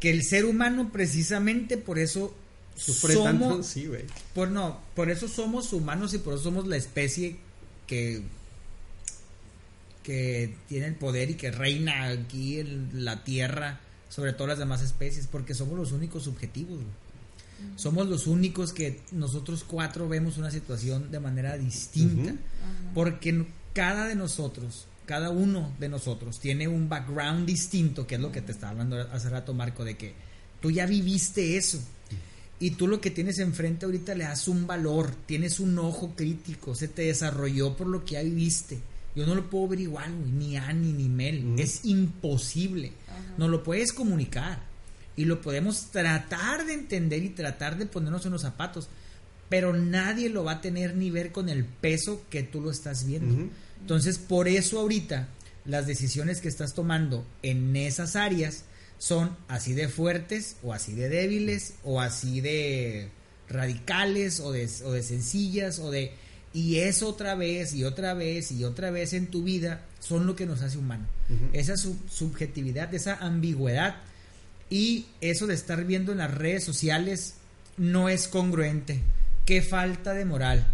[0.00, 2.34] Que el ser humano, precisamente por eso
[2.74, 4.04] Sufre somos, tanto, sí, güey.
[4.34, 7.36] por no, por eso somos humanos y por eso somos la especie
[7.86, 8.22] que
[10.02, 14.82] que tiene el poder y que reina aquí en la tierra sobre todas las demás
[14.82, 16.78] especies, porque somos los únicos subjetivos.
[16.78, 17.76] güey.
[17.76, 22.34] Somos los únicos que nosotros cuatro vemos una situación de manera distinta,
[22.94, 28.30] porque cada de nosotros, cada uno de nosotros tiene un background distinto, que es lo
[28.30, 30.14] que te estaba hablando hace rato, Marco, de que
[30.62, 31.82] tú ya viviste eso.
[32.60, 36.76] Y tú lo que tienes enfrente ahorita le das un valor, tienes un ojo crítico,
[36.76, 38.78] se te desarrolló por lo que ya viviste.
[39.16, 41.58] Yo no lo puedo ver igual, güey, ni Annie ni Mel.
[41.58, 42.92] Es imposible.
[43.36, 44.62] No lo puedes comunicar.
[45.16, 48.88] Y lo podemos tratar de entender y tratar de ponernos en los zapatos.
[49.50, 53.04] Pero nadie lo va a tener ni ver con el peso que tú lo estás
[53.04, 53.50] viendo.
[53.82, 55.28] Entonces, por eso ahorita
[55.66, 58.64] las decisiones que estás tomando en esas áreas
[58.98, 63.08] son así de fuertes o así de débiles o así de
[63.48, 66.12] radicales o de, o de sencillas o de...
[66.52, 70.34] Y eso otra vez y otra vez y otra vez en tu vida son lo
[70.34, 71.06] que nos hace humano.
[71.52, 73.96] Esa sub- subjetividad, esa ambigüedad
[74.68, 77.34] y eso de estar viendo en las redes sociales
[77.76, 79.00] no es congruente.
[79.50, 80.64] Qué falta de moral.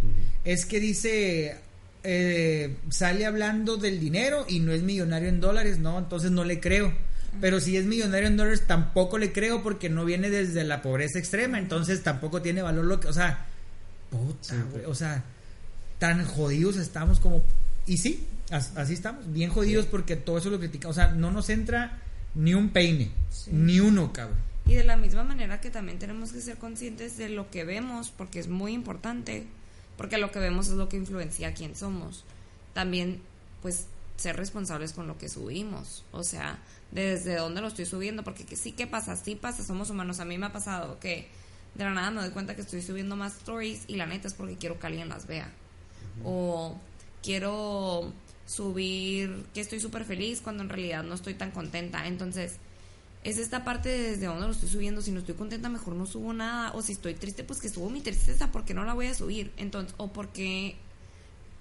[0.45, 1.57] Es que dice,
[2.05, 6.61] eh, sale hablando del dinero y no es millonario en dólares, no, entonces no le
[6.61, 6.93] creo.
[7.41, 11.19] Pero si es millonario en dólares tampoco le creo porque no viene desde la pobreza
[11.19, 13.47] extrema, entonces tampoco tiene valor lo que, o sea,
[14.11, 15.25] puta, güey, o sea,
[15.99, 17.43] tan jodidos estamos como
[17.87, 21.31] y sí, as- así estamos, bien jodidos porque todo eso lo criticamos, o sea, no
[21.31, 21.99] nos entra
[22.35, 23.53] ni un peine, Sí.
[23.55, 24.37] ni uno, cabrón.
[24.67, 28.11] Y de la misma manera que también tenemos que ser conscientes de lo que vemos,
[28.11, 29.47] porque es muy importante,
[29.97, 32.25] porque lo que vemos es lo que influencia a quién somos.
[32.75, 33.23] También,
[33.63, 36.59] pues, ser responsables con lo que subimos, o sea,
[36.91, 40.21] de desde dónde lo estoy subiendo, porque que sí que pasa, sí pasa, somos humanos.
[40.21, 41.29] A mí me ha pasado que
[41.75, 44.35] de la nada me doy cuenta que estoy subiendo más stories y la neta es
[44.35, 45.53] porque quiero que alguien las vea.
[46.25, 46.79] O
[47.23, 48.13] quiero
[48.47, 52.07] subir que estoy súper feliz cuando en realidad no estoy tan contenta.
[52.07, 52.57] Entonces,
[53.27, 55.03] es esta parte de desde dónde lo estoy subiendo.
[55.03, 56.71] Si no estoy contenta, mejor no subo nada.
[56.75, 59.53] O si estoy triste, pues que subo mi tristeza porque no la voy a subir.
[59.57, 60.77] Entonces, o porque,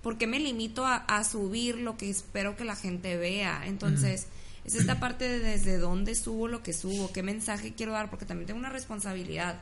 [0.04, 3.64] porque me limito a, a subir lo que espero que la gente vea.
[3.66, 4.28] Entonces,
[4.64, 8.26] es esta parte de desde dónde subo lo que subo, qué mensaje quiero dar, porque
[8.26, 9.60] también tengo una responsabilidad.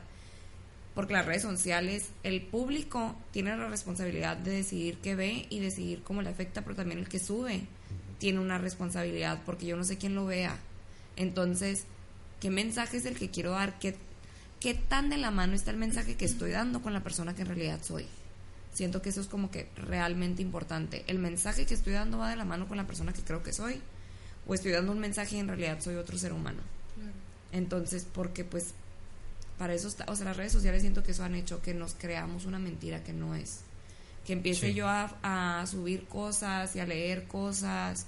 [0.94, 6.02] Porque las redes sociales, el público tiene la responsabilidad de decidir qué ve y decidir
[6.02, 7.66] cómo le afecta, pero también el que sube
[8.18, 10.58] tiene una responsabilidad, porque yo no sé quién lo vea.
[11.16, 11.86] Entonces,
[12.44, 13.78] ¿qué mensaje es el que quiero dar?
[13.78, 13.96] ¿Qué,
[14.60, 17.40] ¿Qué tan de la mano está el mensaje que estoy dando con la persona que
[17.40, 18.04] en realidad soy?
[18.74, 21.04] Siento que eso es como que realmente importante.
[21.06, 23.54] ¿El mensaje que estoy dando va de la mano con la persona que creo que
[23.54, 23.80] soy?
[24.46, 26.60] ¿O estoy dando un mensaje y en realidad soy otro ser humano?
[27.50, 28.74] Entonces, porque pues
[29.56, 31.94] para eso está, o sea, las redes sociales siento que eso han hecho que nos
[31.94, 33.60] creamos una mentira que no es.
[34.26, 34.74] Que empiece Sí.
[34.74, 38.04] yo a, a subir cosas y a leer cosas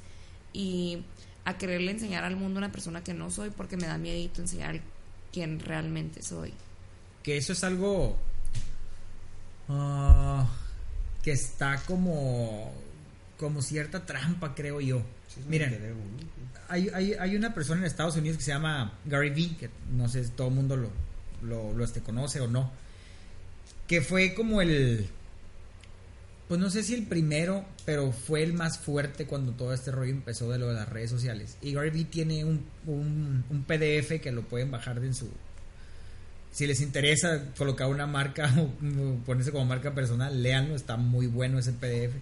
[0.52, 1.04] y
[1.46, 4.42] a quererle enseñar al mundo a una persona que no soy porque me da miedito
[4.42, 4.80] enseñar
[5.32, 6.52] quién realmente soy.
[7.22, 8.16] que eso es algo
[9.68, 10.46] ah,
[11.22, 12.74] que está como
[13.38, 15.94] como cierta trampa creo yo Sí, miren
[16.68, 20.08] hay, hay, hay una persona en Estados Unidos que se llama Gary Vee que no
[20.08, 20.90] sé si todo el mundo lo,
[21.42, 22.72] lo, lo, este, conoce o no
[23.86, 25.08] que fue como el
[26.48, 30.12] pues no sé si el primero pero fue el más fuerte cuando todo este rollo
[30.12, 34.32] empezó de lo de las redes sociales y Gary Vee tiene un, un, PDF que
[34.32, 35.28] lo pueden bajar de en su
[36.56, 38.70] si les interesa colocar una marca o
[39.26, 42.14] ponerse como marca personal, léanlo, está muy bueno ese PDF.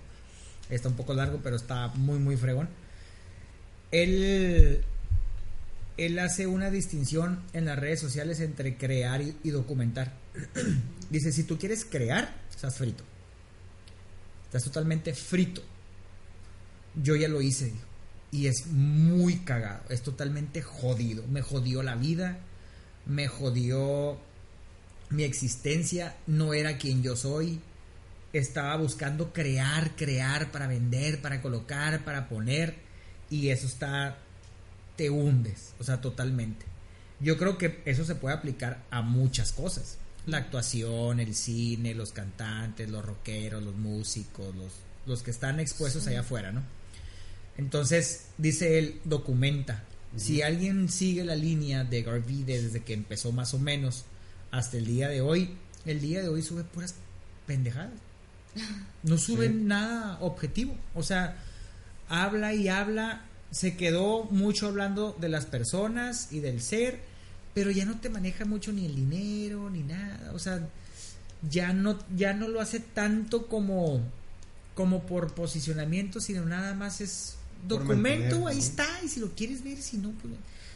[0.71, 2.69] Está un poco largo, pero está muy, muy fregón.
[3.93, 4.81] Él,
[5.97, 10.15] él hace una distinción en las redes sociales entre crear y, y documentar.
[11.11, 13.05] Dice, si tú quieres crear, estás frito.
[14.55, 15.62] Estás totalmente frito.
[16.95, 17.73] Yo ya lo hice,
[18.31, 21.27] y es muy cagado, es totalmente jodido.
[21.27, 22.38] Me jodió la vida,
[23.05, 24.17] me jodió
[25.11, 27.59] mi existencia, no era quien yo soy.
[28.33, 32.77] Estaba buscando crear, crear para vender, para colocar, para poner.
[33.31, 34.19] Y eso está,
[34.95, 36.64] te hundes, o sea, totalmente.
[37.19, 39.99] Yo creo que eso se puede aplicar a muchas cosas.
[40.27, 44.73] La actuación, el cine, los cantantes, los rockeros, los músicos, los,
[45.07, 46.63] los que están expuestos allá afuera, ¿no?
[47.57, 49.85] Entonces, dice él, documenta.
[50.17, 54.05] Si alguien sigue la línea de Garvey desde que empezó más o menos
[54.51, 56.95] hasta el día de hoy, el día de hoy sube puras
[57.47, 57.93] pendejadas.
[59.03, 59.55] No sube Sí.
[59.55, 60.77] nada objetivo.
[60.95, 61.37] O sea,
[62.09, 63.25] habla y habla.
[63.51, 67.01] Se quedó mucho hablando de las personas y del ser,
[67.55, 70.33] pero ya no te maneja mucho ni el dinero ni nada.
[70.35, 70.69] O sea,
[71.49, 74.01] ya no, ya no lo hace tanto como,
[74.75, 77.37] como por posicionamiento, sino nada más es
[77.67, 80.35] documento, ahí está, y si lo quieres ver, si no, pues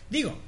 [0.09, 0.39] digo,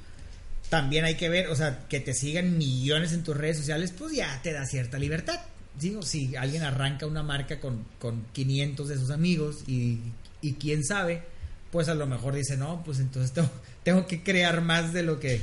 [0.68, 4.14] también hay que ver, o sea, que te sigan millones en tus redes sociales, pues
[4.14, 5.40] ya te da cierta libertad.
[5.78, 9.98] Digo, si alguien arranca una marca con, con 500 de sus amigos y,
[10.40, 11.22] y quién sabe,
[11.70, 13.50] pues a lo mejor dice, no, pues entonces tengo,
[13.82, 15.40] tengo que crear más de lo que,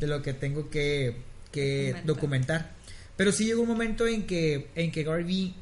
[0.00, 1.16] de lo que tengo que,
[1.52, 2.06] que Documentar.
[2.06, 2.70] documentar.
[3.16, 5.54] Pero sí llegó un momento en que, en que Garvey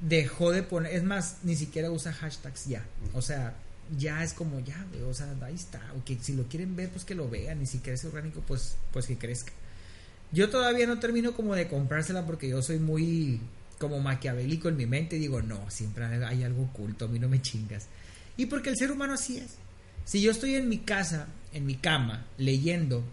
[0.00, 2.84] dejó de poner, es más, ni siquiera usa hashtags ya.
[3.12, 3.54] O sea,
[3.98, 5.80] ya es como ya, güey, o sea, ahí está.
[5.96, 7.60] O que si lo quieren ver, pues que lo vean.
[7.62, 9.52] Y si crece orgánico, pues, pues que crezca.
[10.32, 13.40] Yo todavía no termino como de comprársela porque yo soy muy
[13.78, 15.16] como maquiavélico en mi mente.
[15.16, 17.88] Digo, no, siempre hay algo oculto, a mí no me chingas.
[18.36, 19.56] Y porque el ser humano así es.
[20.04, 23.04] Si yo estoy en mi casa, en mi cama, leyendo,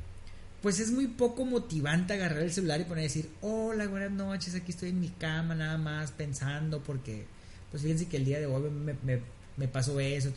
[0.62, 4.56] pues es muy poco motivante agarrar el celular y poner a decir, hola, buenas noches,
[4.56, 7.26] aquí estoy en mi cama nada más pensando porque,
[7.72, 9.22] pues fíjense que el día de hoy me, me,
[9.56, 10.32] me pasó eso.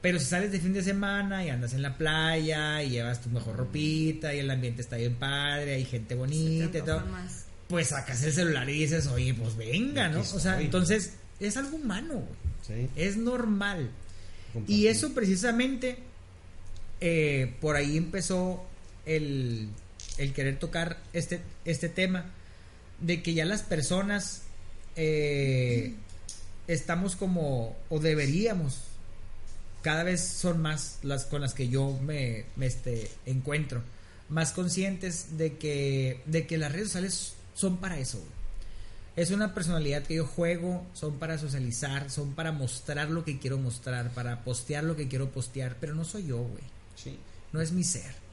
[0.00, 3.28] Pero si sales de fin de semana y andas en la playa y llevas tu
[3.30, 7.46] mejor ropita y el ambiente está bien padre, hay gente Se bonita y todo, más.
[7.66, 10.20] pues sacas el celular y dices, oye, pues venga, ¿no?
[10.20, 12.46] O sea, entonces es algo humano, güey.
[12.66, 12.90] Sí.
[12.96, 13.90] es normal.
[14.66, 15.98] Y eso precisamente,
[17.00, 18.64] eh, por ahí empezó
[19.06, 19.68] el,
[20.18, 22.26] el querer tocar este, este tema,
[23.00, 24.42] de que ya las personas
[24.96, 25.94] eh,
[26.66, 28.80] estamos como, o deberíamos,
[29.82, 33.82] cada vez son más las con las que yo me, me, este, encuentro,
[34.28, 38.18] más conscientes de que, de que las redes sociales son para eso.
[38.18, 38.36] güey.
[39.16, 43.56] Es una personalidad que yo juego, son para socializar, son para mostrar lo que quiero
[43.56, 46.64] mostrar, para postear lo que quiero postear, pero no soy yo, güey.
[46.96, 47.18] Sí.
[47.52, 48.25] No es mi ser.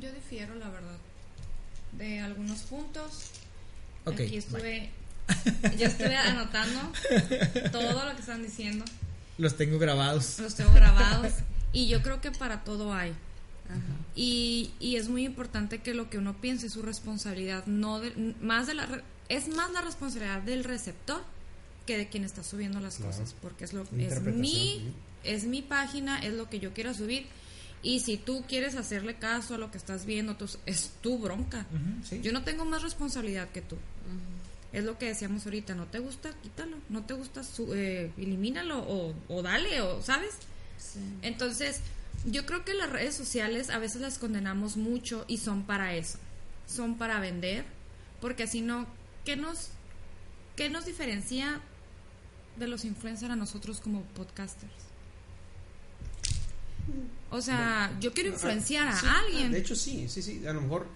[0.00, 0.98] Yo difiero, la verdad,
[1.92, 3.30] de algunos puntos.
[4.04, 4.90] Ok, Aquí estuve,
[5.78, 6.80] yo estuve anotando
[7.72, 8.84] todo lo que están diciendo,
[9.38, 10.38] Los tengo grabados.
[10.40, 11.32] los tengo grabados
[11.72, 13.12] y yo creo que para todo hay.
[14.14, 18.34] Y, y es muy importante que lo que uno piense es su responsabilidad, no de-
[18.42, 21.22] más de la re- es más la responsabilidad del receptor
[21.86, 23.10] que de quien está subiendo las Claro.
[23.12, 24.92] cosas, porque es lo es mi
[25.24, 27.26] es mi página, es lo que yo quiero subir
[27.84, 31.66] y si tú quieres hacerle caso a lo que estás viendo, tú- es tu bronca.
[32.08, 32.20] Sí.
[32.22, 33.76] Yo no tengo más responsabilidad que tú.
[34.72, 38.80] Es lo que decíamos ahorita, no te gusta, quítalo, no te gusta, su- eh, elimínalo
[38.80, 40.30] o, o dale, o ¿sabes?
[41.22, 41.80] Entonces,
[42.26, 46.18] yo creo que las redes sociales a veces las condenamos mucho y son para eso.
[46.66, 47.64] Son para vender,
[48.20, 48.86] porque si no,
[49.24, 49.68] ¿qué nos,
[50.56, 51.60] qué nos diferencia
[52.56, 54.72] de los influencers a nosotros como podcasters?
[57.30, 59.52] O sea, yo quiero influenciar a Sí, alguien.
[59.52, 60.46] De hecho, sí, sí, sí.
[60.46, 60.86] A lo mejor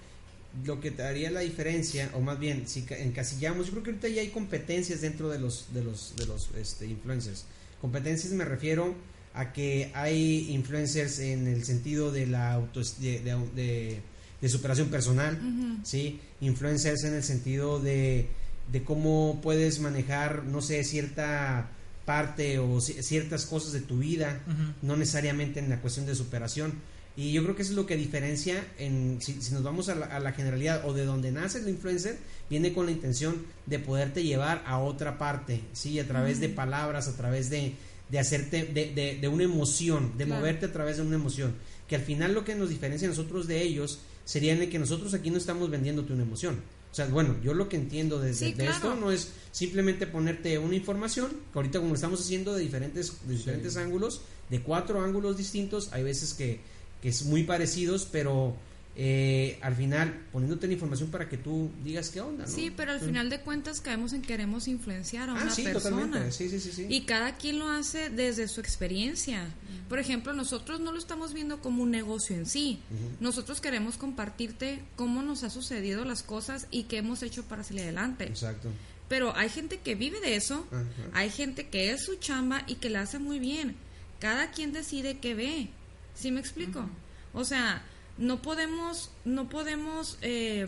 [0.64, 3.90] lo que te haría la diferencia, o más bien, si ca- encasillamos, yo creo que
[3.90, 7.44] ahorita ya hay competencias dentro de los, de los, de los este, influencers.
[7.80, 8.94] Competencias me refiero
[9.34, 14.00] a que hay influencers en el sentido de la auto, de, de- de-
[14.40, 15.36] de superación personal,
[15.82, 16.20] ¿sí?
[16.40, 18.28] Influencers en el sentido de,
[18.70, 21.68] de cómo puedes manejar, no sé, cierta
[22.08, 24.40] parte o ci- ciertas cosas de tu vida,
[24.82, 26.72] no necesariamente en la cuestión de superación.
[27.16, 29.94] Y yo creo que eso es lo que diferencia, en, si, si nos vamos a
[29.94, 32.16] la, a la generalidad o de donde nace el influencer,
[32.48, 33.34] viene con la intención
[33.66, 35.98] de poderte llevar a otra parte, ¿sí?
[35.98, 37.74] A través de palabras, a través de,
[38.08, 40.40] de hacerte, de, de, de una emoción, de Claro.
[40.40, 41.54] moverte a través de una emoción.
[41.88, 44.78] Que al final lo que nos diferencia a nosotros de ellos sería en el que
[44.78, 46.60] nosotros aquí no estamos vendiéndote una emoción.
[46.90, 48.72] O sea, bueno, yo lo que entiendo desde Sí, de claro.
[48.72, 53.12] esto no es simplemente ponerte una información, que ahorita como lo estamos haciendo de diferentes,
[53.26, 56.60] de diferentes ángulos, de cuatro ángulos distintos, hay veces que,
[57.02, 58.54] que es muy parecidos, pero
[59.00, 62.50] eh, al final poniéndote la información para que tú digas qué onda, ¿no?
[62.50, 66.30] Sí, pero al final de cuentas caemos en queremos influenciar a Ah, una sí, persona.
[66.32, 66.86] sí, sí.
[66.88, 69.46] Y cada quien lo hace desde su experiencia.
[69.88, 72.80] Por ejemplo, nosotros no lo estamos viendo como un negocio en sí.
[73.20, 77.82] Nosotros queremos compartirte cómo nos ha sucedido las cosas y qué hemos hecho para salir
[77.84, 78.24] adelante.
[78.24, 78.68] Exacto.
[79.08, 80.66] Pero hay gente que vive de eso,
[81.14, 83.76] hay gente que es su chamba y que la hace muy bien.
[84.18, 85.68] Cada quien decide qué ve.
[86.16, 86.90] ¿Sí me explico?
[87.32, 87.82] O sea,
[88.18, 90.66] no podemos, no podemos eh,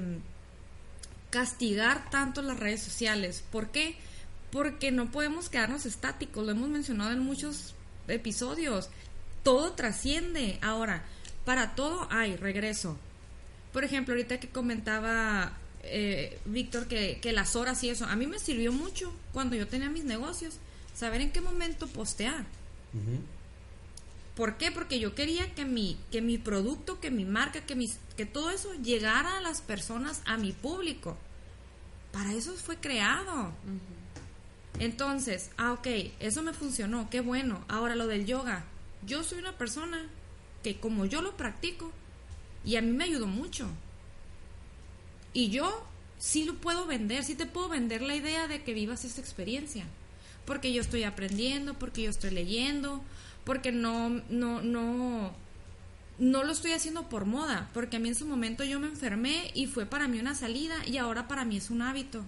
[1.31, 3.45] castigar tanto las redes sociales.
[3.51, 3.97] ¿Por qué?
[4.51, 6.45] Porque no podemos quedarnos estáticos.
[6.45, 7.75] Lo hemos mencionado en muchos
[8.09, 8.89] episodios.
[9.43, 10.59] Todo trasciende.
[10.63, 11.05] Ahora,
[11.45, 12.97] para todo hay regreso.
[13.73, 18.27] Por ejemplo, ahorita que comentaba eh, Víctor que, que las horas y eso, a mí
[18.27, 20.57] me sirvió mucho cuando yo tenía mis negocios,
[20.95, 22.45] saber en qué momento postear.
[22.93, 23.23] Ujú.
[24.41, 24.71] ¿Por qué?
[24.71, 28.49] Porque yo quería que mi, que mi producto, que mi marca, que, mis, que todo
[28.49, 31.19] eso llegara a las personas, a mi público.
[32.11, 33.53] Para eso fue creado.
[34.79, 35.87] Entonces, ah, ok,
[36.21, 37.63] eso me funcionó, qué bueno.
[37.69, 38.65] Ahora lo del yoga.
[39.05, 40.09] Yo soy una persona
[40.63, 41.93] que como yo lo practico
[42.65, 43.69] y a mí me ayudó mucho.
[45.35, 45.87] Y yo
[46.19, 49.85] sí lo puedo vender, sí te puedo vender la idea de que vivas esta experiencia.
[50.47, 53.03] Porque yo estoy aprendiendo, porque yo estoy leyendo,
[53.51, 55.35] porque no, no, no,
[56.21, 59.51] no lo estoy haciendo por moda, porque a mí en su momento yo me enfermé
[59.57, 62.25] y fue para mí una salida y ahora para mí es un hábito.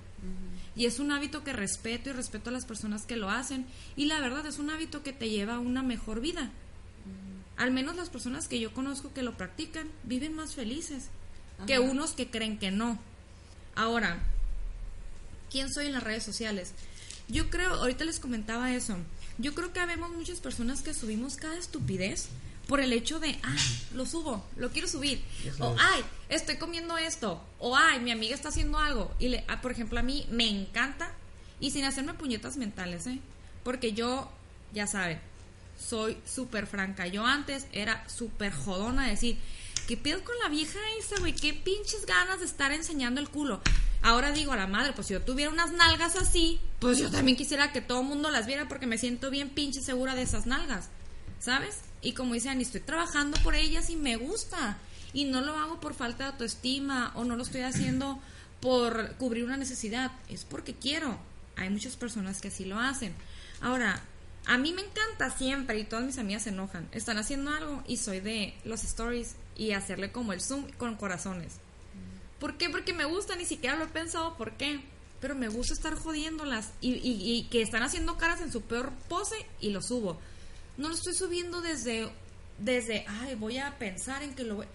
[0.74, 3.66] Y es un hábito que respeto y respeto a las personas que lo hacen.
[3.94, 6.50] Y la verdad es un hábito que te lleva a una mejor vida.
[7.56, 11.08] Al menos las personas que yo conozco que lo practican viven más felices
[11.68, 12.98] que unos que creen que no.
[13.76, 14.18] Ahora,
[15.52, 16.74] ¿quién soy en las redes sociales?
[17.28, 18.96] Yo creo, ahorita les comentaba eso,
[19.38, 22.28] yo creo que habemos muchas personas que subimos cada estupidez
[22.68, 23.56] por el hecho de, ah,
[23.94, 25.22] lo subo, lo quiero subir.
[25.44, 25.80] Eso O, es.
[25.82, 27.42] ay, estoy comiendo esto.
[27.58, 29.12] O, ay, mi amiga está haciendo algo.
[29.18, 31.12] Y, le, ah, por ejemplo, a mí me encanta,
[31.60, 33.18] y sin hacerme puñetas mentales, ¿eh?
[33.64, 34.30] Porque yo,
[34.72, 35.20] ya saben,
[35.78, 37.06] soy súper franca.
[37.08, 39.38] Yo antes era súper jodona de decir,
[39.88, 41.34] ¿qué pedo con la vieja esa, güey?
[41.34, 43.60] ¿Qué pinches ganas de estar enseñando el culo?
[44.02, 47.36] Ahora digo a la madre, pues si yo tuviera unas nalgas así, pues yo también
[47.36, 50.46] quisiera que todo el mundo las viera porque me siento bien pinche segura de esas
[50.46, 50.88] nalgas,
[51.38, 51.82] ¿sabes?
[52.02, 54.78] Y como dice Ani, estoy trabajando por ellas y me gusta.
[55.12, 58.18] Y no lo hago por falta de autoestima o no lo estoy haciendo
[58.60, 61.18] por cubrir una necesidad, es porque quiero.
[61.56, 63.14] Hay muchas personas que así lo hacen.
[63.60, 64.02] Ahora,
[64.46, 66.88] a mí me encanta siempre y todas mis amigas se enojan.
[66.90, 71.58] Están haciendo algo y soy de los stories y hacerle como el zoom con corazones.
[72.42, 72.68] ¿Por qué?
[72.68, 74.80] Porque me gusta, ni siquiera lo he pensado por qué.
[75.20, 78.90] Pero me gusta estar jodiéndolas y, y- y que están haciendo caras en su peor
[79.08, 80.18] pose y lo subo.
[80.76, 82.10] No lo estoy subiendo desde,
[82.58, 84.66] desde, ay, voy a pensar en que lo voy.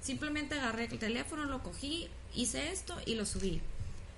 [0.00, 3.60] Simplemente agarré el teléfono, lo cogí, hice esto y lo subí.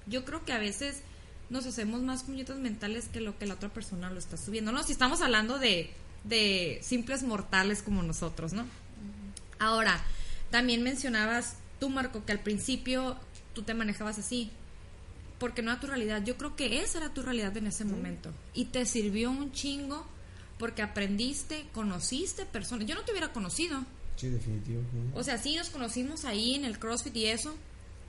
[0.07, 1.01] Yo creo que a veces
[1.49, 4.83] nos hacemos más puñetas mentales que lo que la otra persona lo está subiendo, ¿no?
[4.83, 5.91] Si estamos hablando de,
[6.25, 8.67] de simples mortales como nosotros, ¿no?
[9.59, 10.05] Ahora,
[10.51, 13.16] También mencionabas tú, Marco, que al principio
[13.55, 14.51] tú te manejabas así.
[15.39, 16.22] Porque no era tu realidad.
[16.24, 18.33] Yo creo que esa era tu realidad en ese momento.
[18.55, 20.05] Y te sirvió un chingo
[20.59, 22.87] porque aprendiste, conociste personas.
[22.87, 23.85] Yo no te hubiera conocido.
[24.16, 24.83] Sí, definitivo.
[25.14, 27.55] O sea, sí nos conocimos ahí en el CrossFit y eso.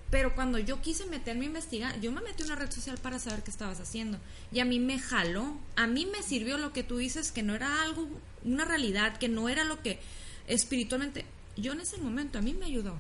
[0.10, 3.20] Pero cuando yo quise meterme a investigar, yo me metí en una red social para
[3.20, 4.18] saber qué estabas haciendo.
[4.52, 5.56] Y a mí me jaló.
[5.76, 8.08] A mí me sirvió lo que tú dices, que no era algo,
[8.44, 10.00] una realidad, que no era lo que
[10.48, 11.26] espiritualmente.
[11.58, 12.98] Yo en ese momento, a mí me ayudó.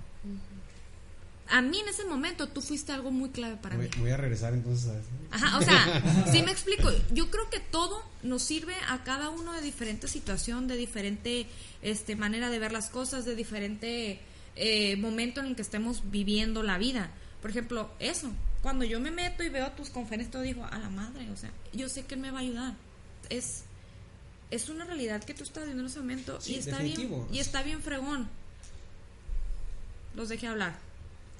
[1.51, 3.91] A mí en ese momento tú fuiste algo muy clave para voy, mí.
[3.99, 5.07] voy a regresar entonces a eso.
[5.31, 6.89] Ajá, o sea, sí me explico.
[7.11, 11.47] Yo creo que todo nos sirve a cada uno de diferente situación, de diferente
[11.81, 14.19] este, manera de ver las cosas, de diferente
[14.55, 17.11] eh, momento en el que estemos viviendo la vida.
[17.41, 18.31] Por ejemplo, eso.
[18.61, 21.49] Cuando yo me meto y veo tus conferencias, todo digo, a la madre, o sea,
[21.73, 22.73] yo sé que él me va a ayudar.
[23.29, 23.63] Es,
[24.51, 27.23] es una realidad que tú estás viendo en ese momento Sí, y está definitivo.
[27.25, 28.27] bien y está bien fregón.
[30.15, 30.77] Los dejé hablar.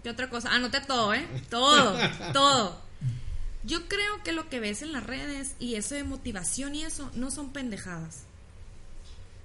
[0.03, 0.51] ¿Qué otra cosa?
[0.51, 1.27] Anoté todo, ¿eh?
[1.49, 1.97] Todo,
[2.33, 2.81] todo.
[3.63, 7.11] Yo creo que lo que ves en las redes y eso de motivación y eso
[7.13, 8.23] no son pendejadas.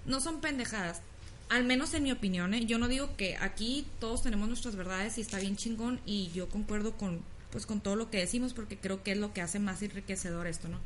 [0.06, 1.00] No son pendejadas.
[1.48, 2.64] Al menos en mi opinión, ¿eh?
[2.66, 6.48] Yo no digo que aquí todos tenemos nuestras verdades y está bien chingón y yo
[6.48, 9.60] concuerdo con pues con todo lo que decimos porque creo que es lo que hace
[9.60, 10.80] más enriquecedor esto, ¿no?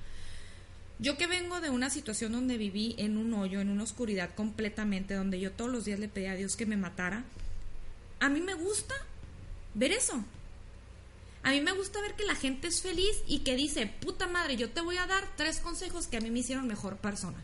[0.99, 5.14] Yo que vengo de una situación donde viví en un hoyo, en una oscuridad completamente,
[5.14, 7.25] donde yo todos los días le pedía a Dios que me matara,
[8.21, 8.95] a mí me gusta
[9.79, 10.22] ver eso.
[11.45, 14.57] A mí me gusta ver que la gente es feliz y que dice, puta madre,
[14.57, 17.39] yo te voy a dar tres consejos que a mí me hicieron mejor persona.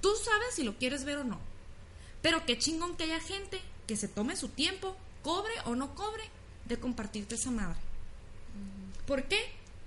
[0.00, 1.38] Tú sabes si lo quieres ver o no.
[2.22, 6.22] Pero qué chingón que haya gente que se tome su tiempo, cobre o no cobre,
[6.64, 7.78] de compartirte esa madre.
[9.06, 9.38] ¿Por qué?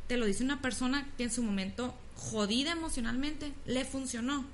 [0.07, 4.45] Te lo dice una persona que en su momento jodida emocionalmente le funcionó.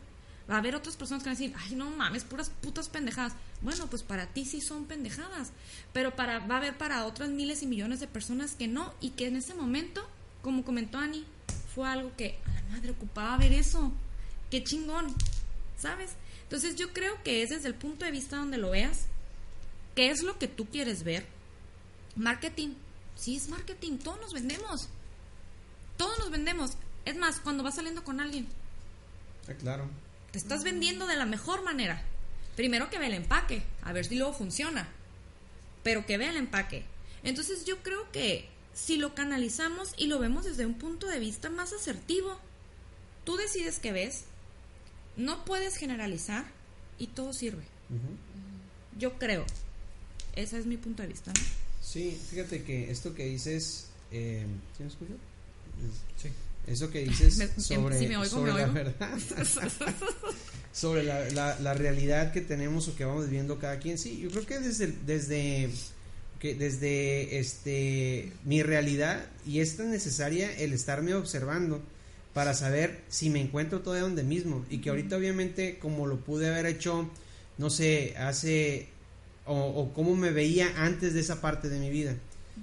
[0.49, 3.33] Va a haber otras personas que van a decir, ay, no mames, puras putas pendejadas.
[3.61, 5.51] Bueno, pues para ti sí son pendejadas,
[5.93, 9.11] pero para va a haber para otras miles y millones de personas que no y
[9.11, 10.07] que en ese momento,
[10.41, 11.25] como comentó Ani,
[11.75, 13.91] fue algo que a la madre ocupaba ver eso.
[14.49, 15.13] Qué chingón,
[15.77, 16.11] ¿sabes?
[16.43, 19.05] Entonces yo creo que es desde el punto de vista donde lo veas,
[19.95, 21.27] qué es lo que tú quieres ver.
[22.15, 22.69] Marketing,
[23.15, 24.89] sí es marketing, todos nos vendemos.
[25.95, 26.71] Todos nos vendemos.
[27.05, 28.47] Es más, cuando vas saliendo con alguien,
[29.49, 29.89] Ah, claro.
[30.32, 32.03] Te estás vendiendo de la mejor manera.
[32.55, 34.89] Primero que vea el empaque, a ver si luego funciona.
[35.84, 36.84] Pero que vea el empaque.
[37.23, 41.49] Entonces yo creo que si lo canalizamos y lo vemos desde un punto de vista
[41.49, 42.39] más asertivo,
[43.25, 44.25] tú decides qué ves,
[45.17, 46.45] no puedes generalizar
[46.97, 47.63] y todo sirve.
[48.97, 49.45] Yo creo.
[50.36, 51.32] Ese es mi punto de vista.
[51.32, 51.41] ¿no?
[51.82, 54.45] Sí, fíjate que esto que dices, eh,
[54.77, 55.17] ¿sí me escuchas?
[56.21, 56.30] Sí.
[56.68, 58.74] Eso que dices Me- sobre, si me oigo, sobre me la oigo.
[58.74, 59.10] verdad,
[60.72, 63.97] sobre la, la, la realidad que tenemos o que vamos viviendo cada quien.
[63.97, 65.70] Sí, yo creo que desde desde
[66.39, 71.82] que desde este mi realidad y es tan necesaria el estarme observando
[72.34, 74.66] para saber si me encuentro todavía donde mismo.
[74.70, 77.10] Y que ahorita obviamente como lo pude haber hecho
[77.57, 78.88] no sé hace
[79.45, 82.16] o, o cómo me veía antes de esa parte de mi vida.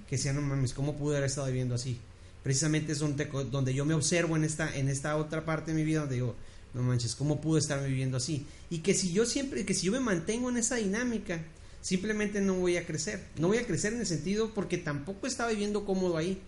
[0.09, 1.99] Que sea no mames cómo pude haber estado viviendo así
[2.47, 5.83] precisamente es donde, donde yo me observo en esta en esta otra parte de mi
[5.83, 6.37] vida donde digo
[6.75, 9.91] no manches cómo pude estar viviendo así y que si yo siempre que si yo
[9.91, 11.41] me mantengo en esa dinámica
[11.81, 15.51] simplemente no voy a crecer no voy a crecer en el sentido porque tampoco estaba
[15.51, 16.41] viviendo cómodo ahí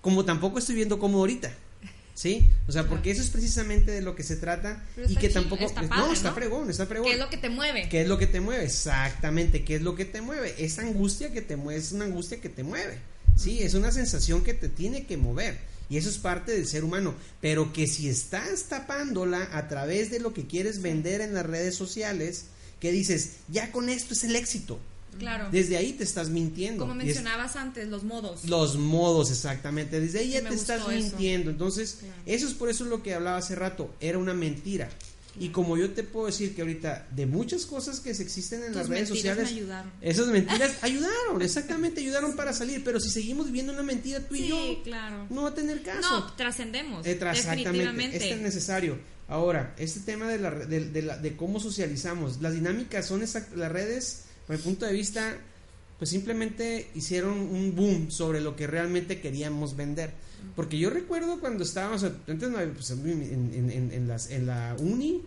[0.00, 1.52] como tampoco estoy viviendo cómodo ahorita
[2.14, 2.50] ¿Sí?
[2.66, 5.82] O sea, porque eso es precisamente de lo que se trata y que tampoco está
[5.82, 6.34] no, está ¿no?
[6.34, 7.06] fregón, está fregón.
[7.06, 7.88] ¿Qué es lo que te mueve?
[7.88, 8.64] ¿Qué es lo que te mueve?
[8.64, 10.52] Exactamente, ¿qué es lo que te mueve?
[10.58, 12.98] Esa angustia que te mueve, es una angustia que te mueve.
[13.38, 15.58] Sí, es una sensación que te tiene que mover.
[15.90, 17.14] Y eso es parte del ser humano.
[17.40, 21.76] Pero que si estás tapándola a través de lo que quieres vender en las redes
[21.76, 22.46] sociales,
[22.80, 24.78] que dices, ya con esto es el éxito.
[25.18, 25.48] Claro.
[25.50, 26.86] Desde ahí te estás mintiendo.
[26.86, 28.44] Como es- mencionabas antes, los modos.
[28.44, 29.98] los modos, exactamente.
[30.00, 30.90] Desde ahí ya te estás eso.
[30.90, 31.50] mintiendo.
[31.50, 32.14] Entonces, Claro.
[32.26, 33.92] eso es por eso lo que hablaba hace rato.
[34.00, 34.90] Era una mentira.
[35.40, 38.76] Y como yo te puedo decir que ahorita, de muchas cosas que existen en Tus
[38.76, 39.92] las redes sociales, ayudaron.
[40.00, 42.82] esas mentiras ayudaron, exactamente, ayudaron para salir.
[42.84, 45.26] Pero si seguimos viviendo una mentira tú y Sí, yo, claro.
[45.30, 46.00] no va a tener caso.
[46.20, 47.06] No, trascendemos.
[47.06, 48.98] Eh, Exactamente, este es necesario.
[49.28, 53.72] Ahora, este tema de, la, de, de la- de cómo socializamos, las dinámicas son las
[53.72, 55.36] redes, por mi punto de vista,
[55.98, 60.12] pues simplemente hicieron un boom sobre lo que realmente queríamos vender.
[60.54, 63.08] Porque yo recuerdo cuando estábamos, antes no había, pues, en,
[63.54, 65.22] en- en- en las, en la uni,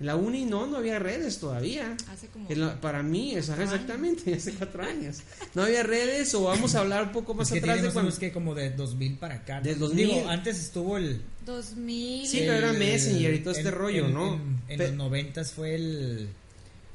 [0.00, 1.96] en la uni no, no había redes todavía.
[2.10, 2.50] Hace como.
[2.50, 5.18] En la- para mí, es, exactamente, hace cuatro años.
[5.54, 8.08] No había redes o vamos a hablar un poco más Es que atrás de cuando...
[8.08, 9.58] unos que como de 2000 para acá.
[9.60, 9.62] ¿no?
[9.64, 10.06] Del 2000.
[10.08, 11.22] Digo, antes estuvo el...
[11.46, 12.26] 2000.
[12.26, 14.34] Sí, pero era el- Messenger y todo este rollo, ¿no?
[14.34, 16.28] En, en Pe- los 90 fue el...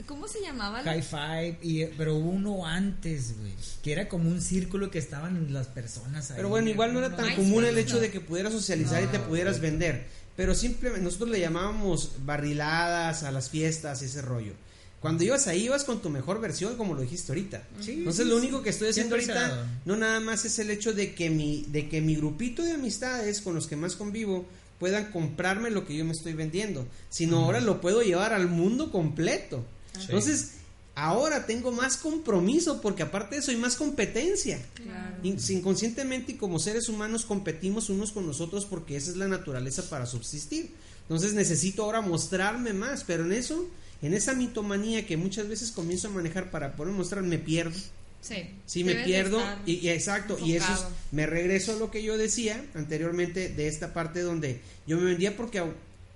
[0.06, 0.82] ¿Cómo se llamaba?
[0.82, 5.00] la- High Five, y, pero hubo uno antes, güey, que era como un círculo que
[5.00, 6.38] estaban las personas ahí.
[6.38, 9.20] Pero bueno, igual no era tan común el hecho de que pudieras socializar y te
[9.20, 10.06] pudieras vender.
[10.36, 14.54] Pero simplemente nosotros le llamábamos barriladas a las fiestas y ese rollo.
[15.02, 17.64] Cuando ibas ahí, ibas con tu mejor versión, como lo dijiste ahorita.
[17.80, 18.46] Sí, Entonces, sí, lo sí.
[18.46, 21.90] único que estoy haciendo ahorita, no nada más es el hecho de que mi, de
[21.90, 24.46] que mi grupito de amistades con los que más convivo
[24.80, 28.92] puedan comprarme lo que yo me estoy vendiendo, sino ahora lo puedo llevar al mundo
[28.92, 29.66] completo.
[30.00, 30.52] Entonces,
[30.96, 34.60] ahora tengo más compromiso porque aparte de eso hay más competencia.
[34.74, 35.16] Claro.
[35.24, 39.90] In- Inconscientemente y como seres humanos competimos unos con nosotros porque esa es la naturaleza
[39.90, 40.72] para subsistir.
[41.04, 43.68] Entonces necesito ahora mostrarme más, pero en eso,
[44.02, 47.78] en esa mitomanía que muchas veces comienzo a manejar para poder mostrar, me pierdo.
[48.22, 48.36] Sí.
[48.68, 52.18] Sí, me pierdo y, y exacto, y eso es- me regreso a lo que yo
[52.18, 55.64] decía anteriormente de esta parte donde yo me vendía porque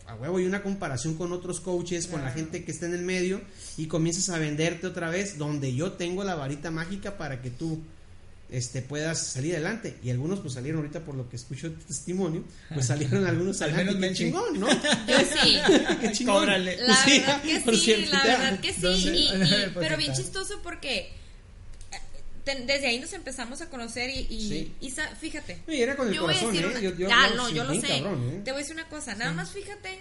[0.08, 3.02] a, huevo hay una comparación con otros coaches, con la gente que está en el
[3.02, 3.42] medio
[3.78, 7.80] y comienzas a venderte otra vez donde yo tengo la varita mágica para que tú
[8.48, 12.44] este puedas salir adelante y algunos pues salieron ahorita por lo que escucho tu testimonio
[12.72, 14.68] pues salieron algunos Al menos qué chingón ¿no?
[14.70, 15.58] Yo sí.
[16.02, 16.78] qué chingón Cóbrale.
[16.86, 18.88] La Sí, verdad que por sí, cierto, la verdad que sí.
[18.88, 21.12] Y- y- pero bien chistoso porque
[22.46, 24.76] eh, desde ahí nos empezamos a conocer y, y, Sí.
[24.82, 25.62] y sa- fíjate.
[25.68, 26.68] Y era con el yo voy a decir ¿eh?
[26.68, 27.88] una- Yo- yo Ah, no, yo lo sé.
[27.88, 28.42] cabrón, ¿eh?
[28.44, 29.16] Te voy a decir una cosa.
[29.16, 30.00] Nada más fíjate,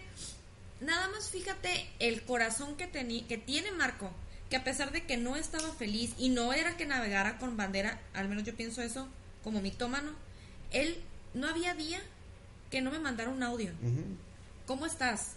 [0.80, 4.10] nada más fíjate el corazón que, teni- que tiene Marco.
[4.50, 8.00] Que a pesar de que no estaba feliz y no era que navegara con bandera,
[8.12, 9.08] al menos yo pienso eso
[9.42, 10.12] como mitómano,
[10.70, 10.96] él
[11.32, 12.00] no había día
[12.70, 13.72] que no me mandara un audio.
[14.66, 15.36] ¿Cómo estás?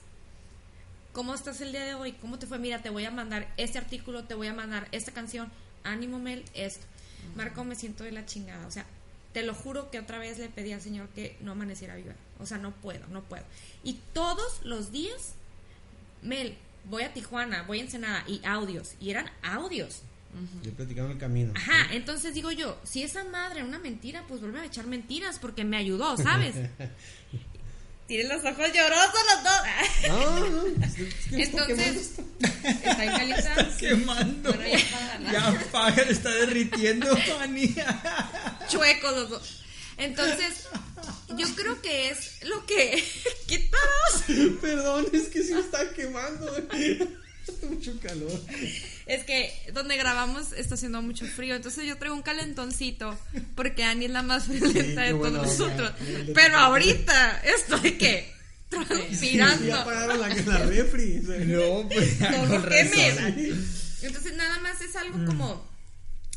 [1.14, 2.12] ¿Cómo estás el día de hoy?
[2.14, 2.60] ¿Cómo te fue?
[2.60, 5.52] Mira, te voy a mandar este artículo, te voy a mandar esta canción.
[5.84, 6.86] Ánimo, Mel, esto.
[7.36, 8.66] Marco, me siento de la chingada.
[8.68, 8.86] O sea,
[9.34, 12.14] te lo juro que otra vez le pedí al Señor que no amaneciera viva.
[12.40, 13.44] O sea, no puedo, no puedo.
[13.84, 15.34] Y todos los días,
[16.22, 16.56] Mel,
[16.86, 18.94] voy a Tijuana, voy a Ensenada y audios.
[19.00, 20.02] Y eran audios.
[20.64, 24.40] yo platicando el camino Ajá, entonces digo yo, si esa madre era una mentira, pues
[24.42, 26.56] vuelve a echar mentiras porque me ayudó, ¿sabes?
[28.08, 30.08] Tienen los ojos llorosos los dos.
[30.08, 30.50] no
[30.80, 33.50] no es que- es que me está esto.
[33.50, 34.54] está quemando.
[34.54, 35.32] Bueno, ya.
[35.32, 37.76] Ya apaga, le está derritiendo, Fanny.
[38.70, 39.64] Chuecos los dos.
[39.98, 40.68] Entonces,
[41.36, 43.04] yo creo que es lo que.
[43.48, 44.60] ¡Quitados!
[44.62, 46.52] Perdón, es que sí me está quemando.
[46.56, 48.40] Hace mucho calor.
[49.06, 53.18] Es que donde grabamos está haciendo mucho frío, entonces yo traigo un calentoncito
[53.56, 55.92] porque Ani es la más friolenta qué de todos nosotros.
[56.34, 58.37] Pero ahorita estoy que
[58.70, 59.66] transpirando.
[59.66, 61.20] Ya apagaron la, la refri.
[61.20, 63.12] o sea, No, pues ya Todo con queme.
[63.12, 63.66] razón.
[64.04, 65.66] Entonces nada más es algo como,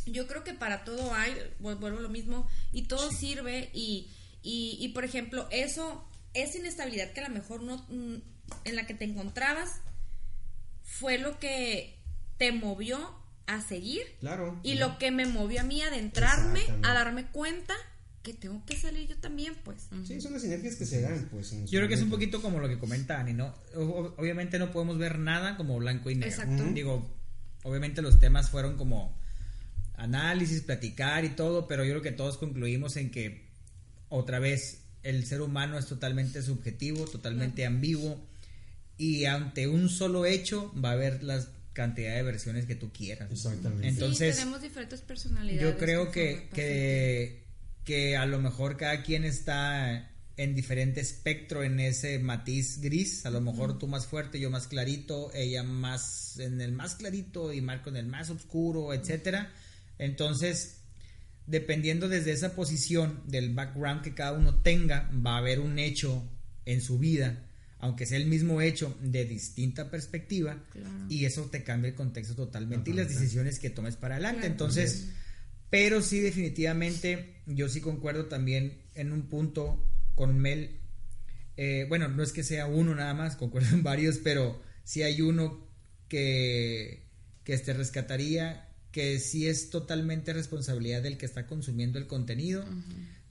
[0.06, 4.10] yo creo que para todo hay, vu- vuelvo a lo mismo, y todo sirve y,
[4.42, 8.16] y, y, por ejemplo, eso, esa inestabilidad que a lo mejor no, mm,
[8.64, 9.80] en la que te encontrabas,
[10.82, 11.98] fue lo que
[12.38, 13.14] te movió
[13.46, 14.58] a seguir Claro.
[14.62, 17.74] y lo que me movió a mí a adentrarme, a darme cuenta
[18.22, 19.88] que tengo que salir yo también, pues.
[20.06, 21.50] Sí, son las sinergias que se dan, pues.
[21.50, 23.54] Yo creo que es un poquito como lo que comenta Ani, ¿no?
[23.74, 26.28] O- obviamente no podemos ver nada como blanco y negro.
[26.30, 26.64] Exacto.
[26.74, 27.10] Digo,
[27.62, 29.18] obviamente los temas fueron como
[29.96, 33.48] análisis, platicar y todo, pero yo creo que todos concluimos en que
[34.08, 38.20] otra vez el ser humano es totalmente subjetivo, totalmente ambiguo
[38.98, 41.42] y ante un solo hecho va a haber la
[41.72, 43.30] cantidad de versiones que tú quieras.
[43.30, 43.88] Exactamente.
[43.88, 45.62] Entonces, sí, tenemos diferentes personalidades.
[45.72, 47.44] yo creo que, que,
[47.84, 53.26] que a lo mejor cada quien está en diferente espectro en ese matiz gris.
[53.26, 57.52] A lo mejor tú más fuerte, yo más clarito, ella más en el más clarito
[57.52, 59.52] y Marco en el más oscuro, etcétera.
[59.98, 60.78] Entonces,
[61.46, 66.26] dependiendo desde esa posición del background que cada uno tenga, va a haber un hecho
[66.64, 67.46] en su vida,
[67.78, 70.58] aunque sea el mismo hecho de distinta perspectiva,
[71.10, 74.46] y eso te cambia el contexto totalmente y las decisiones que tomes para adelante.
[74.46, 75.08] Entonces,
[75.70, 80.78] pero sí definitivamente yo sí concuerdo también en un punto con Mel.
[81.56, 85.20] Eh, bueno, no es que sea uno nada más, concuerdo en varios, pero sí hay
[85.20, 85.66] uno
[86.08, 87.06] que,
[87.44, 92.64] que este rescataría, que sí es totalmente responsabilidad del que está consumiendo el contenido,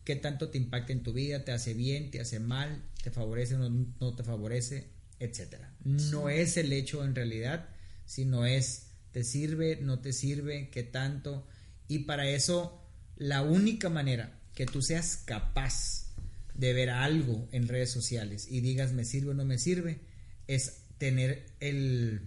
[0.06, 3.56] qué tanto te impacta en tu vida, te hace bien, te hace mal, te favorece
[3.56, 3.70] o no,
[4.00, 4.88] no te favorece,
[5.20, 5.74] etcétera.
[5.84, 7.70] No es el hecho en realidad,
[8.06, 11.46] sino es te sirve, no te sirve, qué tanto.
[11.90, 12.82] Y para eso,
[13.18, 16.06] la única manera que tú seas capaz
[16.54, 20.00] de ver algo en redes sociales y digas me sirve o no me sirve,
[20.48, 22.22] es tener el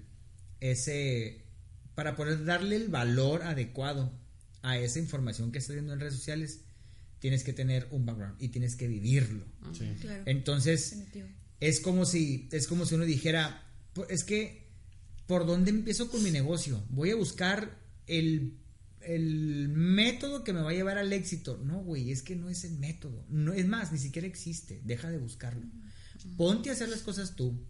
[0.60, 1.42] ese
[1.94, 4.12] para poder darle el valor adecuado
[4.62, 6.60] a esa información que estás viendo en redes sociales,
[7.18, 9.44] tienes que tener un background y tienes que vivirlo.
[9.76, 9.92] Sí.
[10.00, 10.22] Claro.
[10.26, 11.28] Entonces, Definitivo.
[11.60, 14.62] es como si es como si uno dijera, "Pu- es que
[15.26, 16.82] ¿por dónde empiezo con mi negocio?
[16.90, 18.54] Voy a buscar el,
[19.06, 21.60] el método que me va a llevar al éxito.
[21.64, 23.24] No, güey, es que no es el método.
[23.28, 24.80] No, es más, ni siquiera existe.
[24.84, 25.66] Deja de buscarlo.
[26.36, 27.60] Ponte a hacer las cosas tú,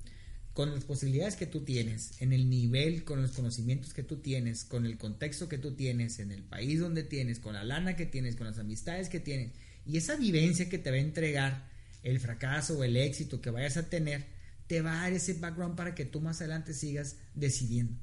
[0.52, 4.64] con las posibilidades que tú tienes, en el nivel, con los conocimientos que tú tienes,
[4.64, 8.06] con el contexto que tú tienes, en el país donde tienes, con la lana que
[8.06, 9.52] tienes, con las amistades que tienes,
[9.86, 11.70] y esa vivencia que te va a entregar
[12.02, 14.26] el fracaso o el éxito que vayas a tener,
[14.66, 17.96] te va a dar ese background para que tú más adelante sigas decidiendo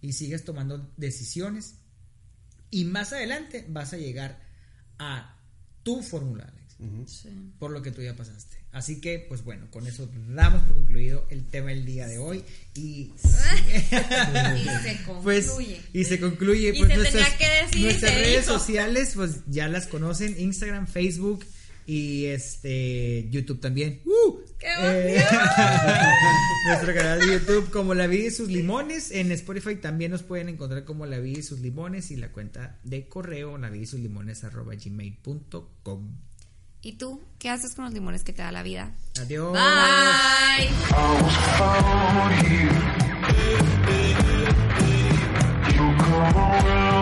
[0.00, 1.74] y sigas tomando decisiones
[2.80, 4.40] y más adelante vas a llegar
[4.98, 5.36] a
[5.82, 6.64] tu fórmula, Alex,
[7.08, 7.28] Sí.
[7.58, 8.56] por lo que tú ya pasaste.
[8.72, 12.42] Así que, pues bueno, con eso damos por concluido el tema del día de hoy
[12.74, 15.80] y Y se pues concluye.
[15.92, 18.58] y se concluye Y pues se nuestras, tenía que decir nuestras se redes dijo.
[18.58, 21.44] sociales pues ya las conocen Instagram Facebook
[21.86, 24.40] y este YouTube también ¡Uh!
[24.66, 25.22] Eh,
[26.66, 29.10] nuestro canal de YouTube como La Vida y sus Limones.
[29.10, 32.78] En Spotify también nos pueden encontrar como La Vida y sus Limones y la cuenta
[32.82, 36.16] de correo la vida y sus limones arroba gmail.com.
[36.82, 38.92] ¿Y tú qué haces con los limones que te da la vida?
[39.18, 39.52] Adiós.
[39.52, 40.68] Bye.
[46.32, 46.93] Bye.